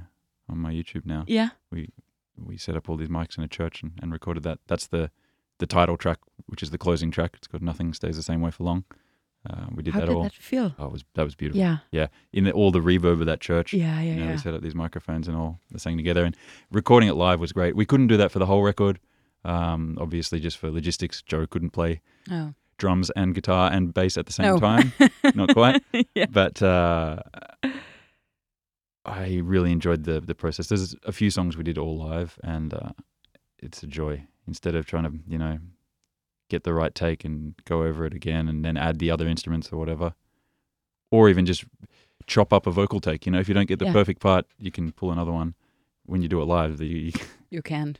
[0.48, 1.24] on my YouTube now.
[1.28, 1.50] Yeah.
[1.70, 1.90] We
[2.36, 4.58] we set up all these mics in a church and, and recorded that.
[4.66, 5.10] That's the
[5.58, 7.32] the title track, which is the closing track.
[7.36, 8.84] It's called "Nothing Stays the Same Way for Long."
[9.48, 10.22] Uh, we did How that did all.
[10.22, 10.74] that feel?
[10.78, 11.60] Oh, it was that was beautiful.
[11.60, 11.78] Yeah.
[11.92, 13.72] Yeah, in the, all the reverb of that church.
[13.72, 14.32] Yeah, yeah, you know, yeah.
[14.32, 16.36] we set up these microphones and all the sang together, and
[16.70, 17.74] recording it live was great.
[17.76, 18.98] We couldn't do that for the whole record,
[19.44, 21.22] um, obviously, just for logistics.
[21.22, 22.00] Joe couldn't play
[22.30, 22.54] Oh.
[22.81, 24.59] Drums and guitar and bass at the same No.
[24.59, 24.93] time,
[25.37, 25.81] not quite.
[26.14, 26.26] yeah.
[26.28, 27.22] But uh,
[29.05, 30.66] I really enjoyed the the process.
[30.68, 32.91] There's a few songs we did all live, and uh,
[33.59, 34.24] it's a joy.
[34.47, 35.59] Instead of trying to, you know,
[36.49, 39.70] get the right take and go over it again, and then add the other instruments
[39.72, 40.14] or whatever,
[41.11, 41.64] or even just
[42.26, 43.26] chop up a vocal take.
[43.26, 43.93] You know, if you don't get the Yeah.
[43.93, 45.55] perfect part, you can pull another one.
[46.07, 47.12] When you do it live, the, you,
[47.51, 47.97] You can.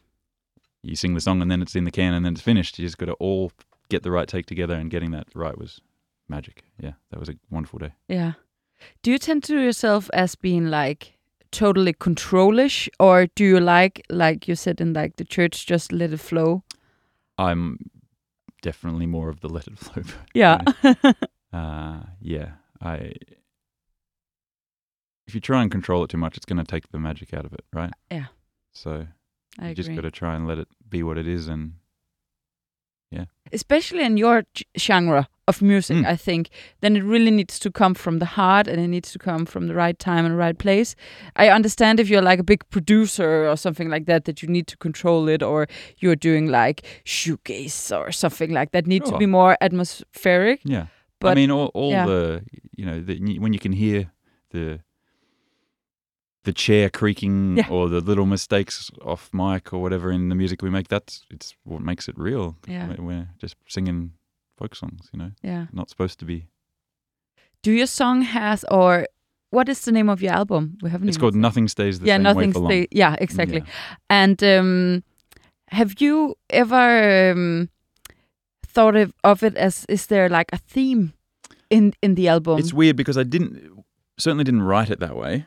[0.83, 2.79] you sing the song and then it's in the can and then it's finished.
[2.79, 3.53] You just got to all
[3.91, 5.81] get the right take together, and getting that right was
[6.29, 6.65] magic.
[6.79, 7.93] Yeah, that was a wonderful day.
[8.09, 8.33] Yeah.
[9.03, 11.19] Do you tend to yourself as being like
[11.51, 16.13] totally controlish, or do you like, like you said in like the church, just let
[16.13, 16.63] it flow?
[17.37, 17.91] I'm
[18.63, 20.03] definitely more of the let it flow.
[20.33, 20.63] Yeah.
[21.53, 23.13] uh, yeah, I.
[25.27, 27.45] If you try and control it too much, it's going to take the magic out
[27.45, 27.93] of it, right?
[28.11, 28.27] Yeah.
[28.73, 29.07] So
[29.61, 31.75] I you just got to try and let it be what it is, and
[33.53, 34.45] Especially in your
[34.79, 36.07] genre of music, Mm.
[36.07, 36.51] I think,
[36.83, 39.67] then it really needs to come from the heart and it needs to come from
[39.67, 40.95] the right time and right place.
[41.35, 44.67] I understand if you're like a big producer or something like that, that you need
[44.69, 45.67] to control it, or
[45.99, 50.61] you're doing like shoegaze or something like that, need to be more atmospheric.
[50.65, 50.87] yeah.
[51.19, 52.07] But I mean, all, all yeah.
[52.07, 52.43] the
[52.77, 54.11] you know, the, when you can hear
[54.53, 54.81] the
[56.45, 57.69] the chair creaking Yeah.
[57.69, 61.55] or the little mistakes off mic or whatever in the music we make, that's it's
[61.65, 62.57] what makes it real.
[62.67, 62.95] Yeah.
[62.99, 64.13] We're- just singing
[64.57, 65.67] folk songs, you know, yeah.
[65.73, 66.47] not supposed to be.
[67.63, 69.07] Do your song has or
[69.51, 70.79] what is the name of your album?
[70.83, 71.09] We haven't.
[71.09, 71.35] It's called.
[71.35, 72.71] Nothing Stays the yeah, Same nothing Way for Long.
[72.71, 72.89] stay.
[72.91, 73.59] Yeah, exactly.
[73.59, 73.73] Yeah.
[74.09, 75.03] And um,
[75.69, 77.69] have you ever um,
[78.67, 81.13] thought of, of it as is there like a theme?
[81.71, 82.59] in in the album.
[82.59, 83.85] It's weird because I didn't
[84.19, 85.47] certainly didn't write it that way.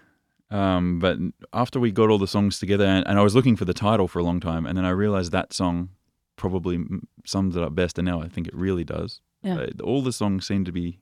[0.52, 1.18] Um, but
[1.52, 4.08] after we got all the songs together, and, and I was looking for the title
[4.08, 5.89] for a long time, and then I realized that song
[6.36, 6.80] probably
[7.26, 9.22] sums it up best, and now I think it really does.
[9.41, 9.56] Yeah.
[9.60, 11.00] Uh, all the songs seem to be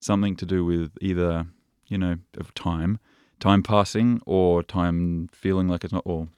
[0.00, 1.46] something to do with either
[1.88, 2.98] you know of time,
[3.40, 6.28] time passing, or time feeling like it's not, or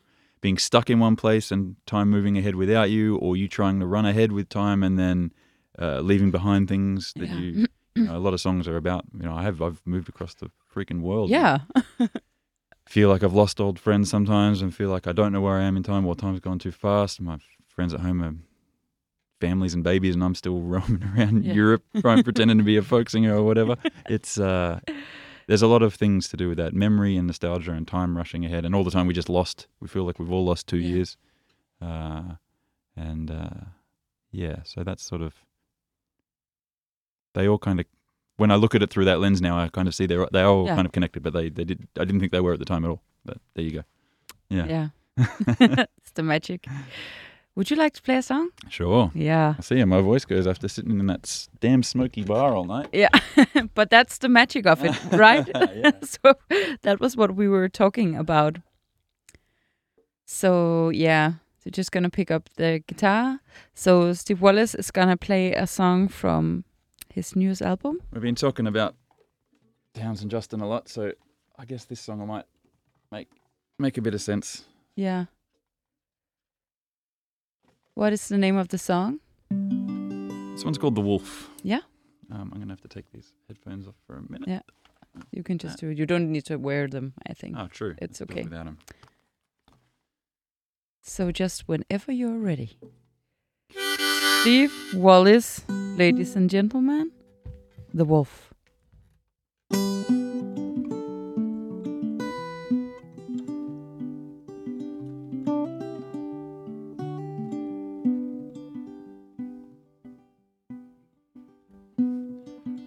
[0.40, 3.86] being stuck in one place and time moving ahead without you, or you trying to
[3.86, 5.32] run ahead with time and then
[5.78, 7.34] uh, leaving behind things that Yeah.
[7.38, 7.66] you.
[7.96, 9.06] You know, a lot of songs are about.
[9.12, 11.30] You know, I have I've moved across the freaking world.
[11.30, 11.58] yeah.
[12.86, 15.64] feel like I've lost old friends sometimes, and feel like I don't know where I
[15.64, 17.20] am in time, or time's gone too fast.
[17.20, 18.34] My friends at home are
[19.40, 21.52] families and babies, and I'm still roaming around Yeah.
[21.54, 23.76] Europe, trying pretending to be a folk singer or whatever.
[24.08, 24.80] It's uh,
[25.46, 28.44] there's a lot of things to do with that memory and nostalgia and time rushing
[28.44, 29.66] ahead, and all the time we just lost.
[29.80, 30.88] We feel like we've all lost two Yeah.
[30.94, 31.16] years,
[31.82, 32.36] uh,
[32.96, 33.50] and uh,
[34.32, 35.34] yeah, so that's sort of
[37.34, 37.86] they all kind of.
[38.38, 40.40] When I look at it through that lens now, I kind of see they're they
[40.40, 40.74] are all Yeah.
[40.76, 42.84] kind of connected, but they, they did I didn't think they were at the time
[42.84, 43.02] at all.
[43.24, 43.82] But there you go.
[44.48, 44.88] Yeah, Yeah.
[45.98, 46.66] it's the magic.
[47.56, 48.50] Would you like to play a song?
[48.68, 49.10] sure.
[49.14, 49.54] Yeah.
[49.58, 52.88] I see how my voice goes after sitting in that damn smoky bar all night.
[52.92, 53.08] Yeah.
[53.74, 55.44] but that's the magic of it, right?
[56.04, 56.34] So
[56.82, 58.58] that was what we were talking about.
[60.24, 61.32] So yeah,
[61.62, 63.40] so just gonna pick up the guitar.
[63.74, 66.64] So Steve Wallace is gonna play a song from
[67.18, 68.00] his newest album.
[68.12, 68.94] We've been talking about
[69.94, 71.12] Townes and Justin a lot, so
[71.58, 72.46] I guess this song might
[73.10, 73.28] make
[73.78, 74.64] make a bit of sense.
[74.94, 75.26] Yeah.
[77.94, 79.18] What is the name of the song?
[79.50, 81.50] This one's called The Wolf.
[81.62, 81.80] Yeah.
[82.30, 84.48] Um, I'm gonna have to take these headphones off for a minute.
[84.48, 84.62] Yeah.
[85.32, 85.98] You can just do it.
[85.98, 87.56] You don't need to wear them, I think.
[87.58, 87.96] Oh, true.
[88.00, 88.70] It's Let's do it okay.
[91.02, 92.78] So just whenever you're ready.
[94.42, 97.10] Steve Wallace, ladies and gentlemen,
[97.92, 98.54] the wolf.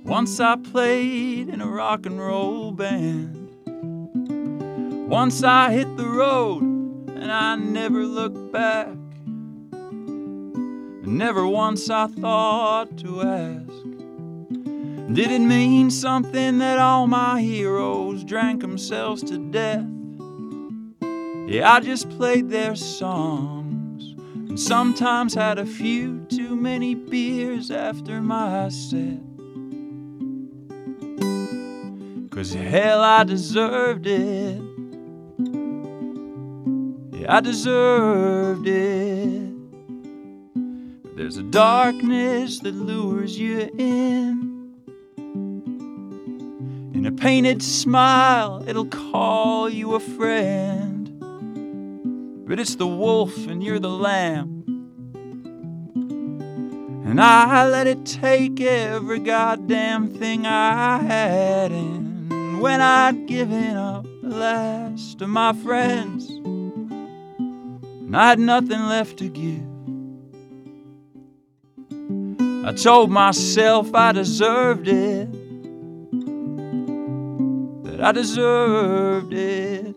[0.06, 3.50] Once I played in a rock and roll band.
[5.10, 9.01] Once I hit the road and I never looked back.
[11.04, 13.84] Never once I thought to ask
[15.14, 19.86] Did it mean something that all my heroes drank themselves to death?
[21.48, 28.22] Yeah, I just played their songs and sometimes had a few too many beers after
[28.22, 29.20] my set.
[32.30, 34.62] Cause hell, I deserved it.
[37.12, 39.51] Yeah, I deserved it.
[41.14, 44.72] There's a darkness that lures you in.
[46.94, 51.10] In a painted smile, it'll call you a friend.
[52.48, 54.64] But it's the wolf and you're the lamb.
[57.06, 61.74] And I let it take every goddamn thing I had.
[61.74, 69.18] And when I'd given up the last of my friends, and I had nothing left
[69.18, 69.71] to give,
[72.64, 75.32] I told myself I deserved it.
[77.84, 79.96] That I deserved it.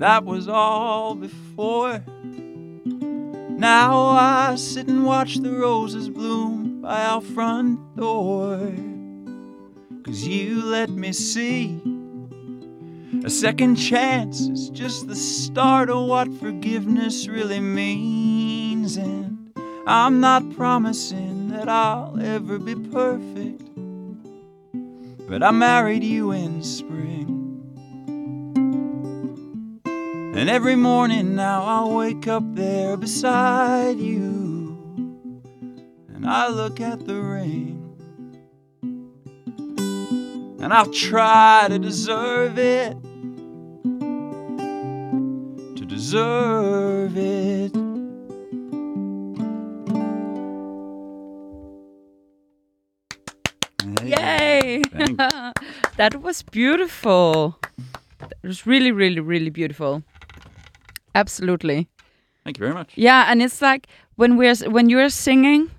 [0.00, 2.02] That was all before.
[2.86, 8.56] Now I sit and watch the roses bloom by our front door.
[10.02, 11.82] Cause you let me see
[13.26, 18.96] a second chance is just the start of what forgiveness really means.
[18.96, 19.52] And
[19.86, 23.62] I'm not promising that I'll ever be perfect,
[25.28, 27.39] but I married you in spring.
[30.40, 34.74] And every morning now I'll wake up there beside you.
[36.14, 37.76] And I look at the rain.
[40.62, 42.96] And I'll try to deserve it.
[45.76, 47.76] To deserve it.
[54.06, 54.82] Yay!
[55.98, 57.58] That was beautiful.
[58.42, 60.02] It was really, really, really beautiful.
[61.14, 61.88] Absolutely.
[62.44, 62.92] Thank you very much.
[62.96, 63.86] Yeah, and it's like
[64.16, 65.70] when we're when you're singing,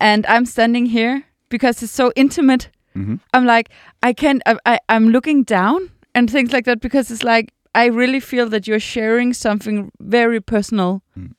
[0.00, 2.70] and I'm standing here because it's so intimate.
[2.94, 3.68] hmm I'm like
[4.02, 4.42] I can't.
[4.46, 8.48] I, I I'm looking down and things like that because it's like I really feel
[8.50, 11.32] that you're sharing something very personal, Mm.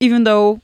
[0.00, 0.60] even though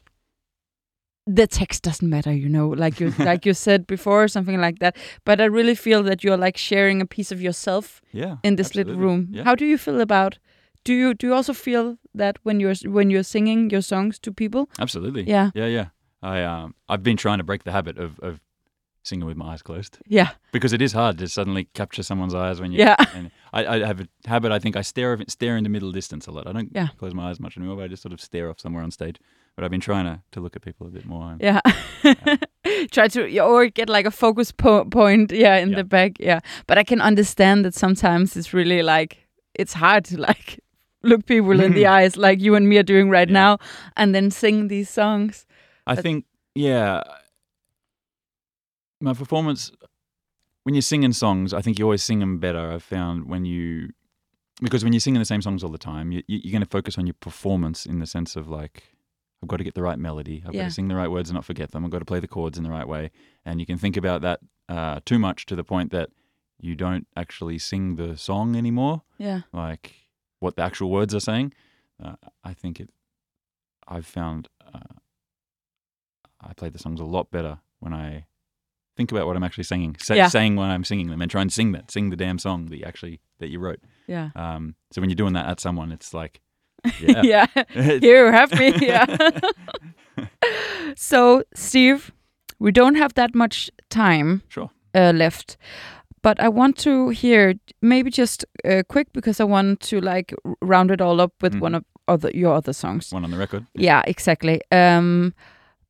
[1.26, 2.32] the text doesn't matter.
[2.32, 4.96] You know, like you like you said before, something like that.
[5.24, 8.36] But I really feel that you're like sharing a piece of yourself Yeah.
[8.42, 9.28] in this little room.
[9.30, 9.44] Yeah.
[9.44, 10.38] How do you feel about?
[10.86, 14.32] Do you do you also feel that when you're when you're singing your songs to
[14.32, 14.68] people?
[14.78, 15.22] Absolutely.
[15.28, 15.50] Yeah.
[15.54, 15.86] Yeah, yeah.
[16.22, 18.40] I um I've been trying to break the habit of of
[19.02, 22.60] singing with my eyes closed Yeah, because it is hard to suddenly capture someone's eyes
[22.60, 22.78] when you.
[22.78, 22.96] Yeah.
[23.14, 24.52] And I, I have a habit.
[24.52, 26.46] I think I stare stare into middle distance a lot.
[26.46, 26.88] I don't Yeah.
[26.98, 27.76] close my eyes much anymore.
[27.76, 29.16] But I just sort of stare off somewhere on stage.
[29.56, 31.30] But I've been trying to to look at people a bit more.
[31.32, 31.60] And yeah.
[32.90, 35.32] Try to or get like a focus po- point.
[35.32, 35.76] Yeah, in Yeah.
[35.76, 36.12] the back.
[36.20, 39.16] Yeah, but I can understand that sometimes it's really like
[39.54, 40.58] it's hard to like
[41.06, 43.32] look people in the eyes like you and me are doing right Yeah.
[43.34, 43.58] now,
[43.96, 45.46] and then sing these songs.
[45.86, 47.02] I But- think, yeah,
[49.00, 49.72] my performance
[50.64, 52.72] when you're singing songs, I think you always sing them better.
[52.72, 53.90] I've found when you
[54.60, 56.96] because when you're singing the same songs all the time, you, you're going to focus
[56.98, 58.84] on your performance in the sense of like,
[59.42, 61.34] I've got to get the right melody, I've got to sing the right words and
[61.34, 63.10] not forget them, I've got to play the chords in the right way,
[63.44, 66.08] and you can think about that uh, too much to the point that
[66.58, 70.05] you don't actually sing the song anymore Yeah, like
[70.46, 71.52] what the actual words are saying.
[72.02, 72.90] Uh, I think it.
[73.88, 74.94] I've found uh,
[76.40, 78.26] I play the songs a lot better when I
[78.96, 80.28] think about what I'm actually singing, Yeah.
[80.28, 82.78] saying when I'm singing them, and try and sing that, sing the damn song that
[82.78, 83.80] you actually that you wrote.
[84.06, 86.40] yeah, Um, so when you're doing that at someone, it's like,
[87.00, 87.46] yeah, yeah.
[88.00, 88.72] Here, have me.
[88.80, 89.04] Yeah.
[90.96, 92.12] so, Steve,
[92.58, 94.70] we don't have that much time Sure.
[94.94, 95.56] uh, left,
[96.26, 100.34] but I want to hear maybe just uh, quick because I want to like
[100.72, 101.62] round it all up with Mhm.
[101.62, 103.12] one of other your other songs.
[103.14, 103.62] one on the record.
[103.74, 104.60] Yeah, exactly.
[104.72, 105.32] Um,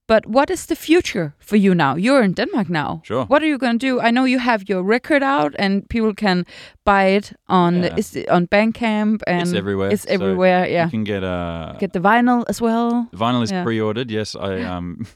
[0.09, 1.97] but what is the future for you now?
[1.97, 3.01] You're in Denmark now.
[3.05, 3.25] Sure.
[3.29, 4.01] What are you going to do?
[4.09, 6.45] I know you have your record out, and people can
[6.85, 7.99] buy it on Yeah.
[7.99, 9.93] is it on Bandcamp and It's everywhere.
[9.95, 10.67] It's So everywhere.
[10.71, 13.07] yeah, You can get uh, get the vinyl as well.
[13.11, 13.65] The vinyl is Yeah.
[13.65, 14.11] pre-ordered.
[14.11, 15.07] Yes, I um,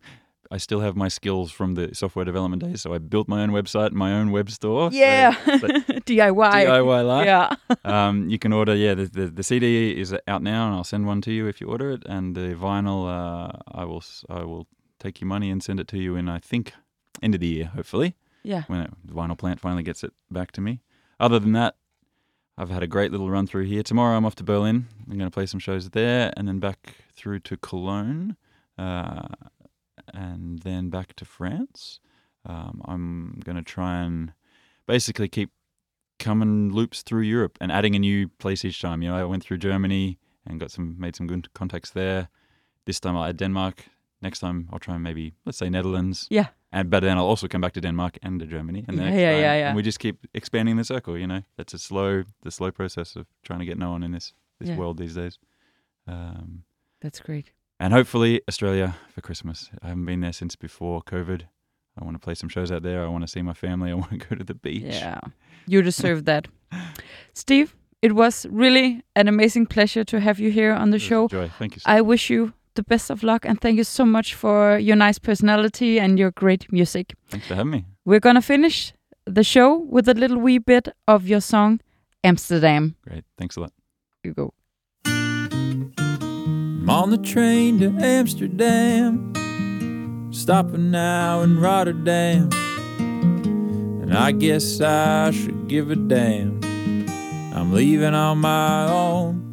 [0.53, 2.81] I still have my skills from the software development days.
[2.81, 4.91] So I built my own website, my own web store.
[4.93, 6.67] Yeah, so DIY.
[6.67, 7.27] DIY life.
[7.27, 8.75] Yeah, Um, you can order.
[8.75, 11.61] Yeah, the, the the CD is out now, and I'll send one to you if
[11.61, 12.03] you order it.
[12.07, 14.67] And the vinyl, uh, I will I will
[14.99, 16.73] take your money and send it to you in I think
[17.23, 20.51] end of the year, hopefully, yeah, when it, the vinyl plant finally gets it back
[20.53, 20.81] to me.
[21.19, 21.77] Other than that.
[22.59, 23.83] I've had a great little run through here.
[23.83, 24.87] Tomorrow I'm off to Berlin.
[25.09, 28.37] I'm going to play some shows there, and then back through to Cologne,
[28.77, 29.29] uh,
[30.15, 32.01] and then back to France.
[32.47, 34.33] Um, I'm going to try and
[34.87, 35.51] basically keep
[36.19, 39.03] coming loops through Europe and adding a new place each time.
[39.03, 42.29] You know, I went through Germany and got some made some good contacts there.
[42.87, 43.85] This time I'll add Denmark.
[44.23, 46.27] Next time I'll try and maybe let's say Netherlands.
[46.31, 46.47] Yeah.
[46.73, 48.85] And but then I'll also come back to Denmark and to Germany.
[48.89, 49.67] And Yeah, yeah, yeah, yeah.
[49.69, 51.19] And we just keep expanding the circle.
[51.19, 54.35] You know, that's a slow the slow process of trying to get known in this
[54.59, 54.79] this Yeah.
[54.79, 55.39] world these days.
[56.07, 56.65] Um,
[57.01, 57.53] that's great.
[57.81, 59.71] And hopefully Australia for Christmas.
[59.83, 61.43] I haven't been there since before COVID.
[62.01, 63.05] I want to play some shows out there.
[63.05, 63.91] I want to see my family.
[63.91, 64.83] I want to go to the beach.
[64.85, 65.19] Yeah,
[65.67, 66.47] you deserve that,
[67.33, 67.75] Steve.
[68.03, 71.07] It was really an amazing pleasure to have you here on the It was a
[71.07, 71.29] show.
[71.29, 71.51] Joy.
[71.59, 71.83] Thank you.
[71.85, 75.19] I wish you the best of luck and thank you so much for your nice
[75.19, 77.15] personality and your great music.
[77.29, 77.85] Thanks for having me.
[78.05, 78.95] We're gonna finish
[79.27, 81.81] the show with a little wee bit of your song
[82.25, 82.95] Amsterdam.
[83.07, 83.25] Great.
[83.37, 83.73] Thanks a lot.
[84.25, 84.55] You go.
[86.91, 89.33] On the train to Amsterdam,
[90.33, 92.51] stopping now in Rotterdam.
[92.99, 96.59] And I guess I should give a damn.
[97.55, 99.50] I'm leaving on my own.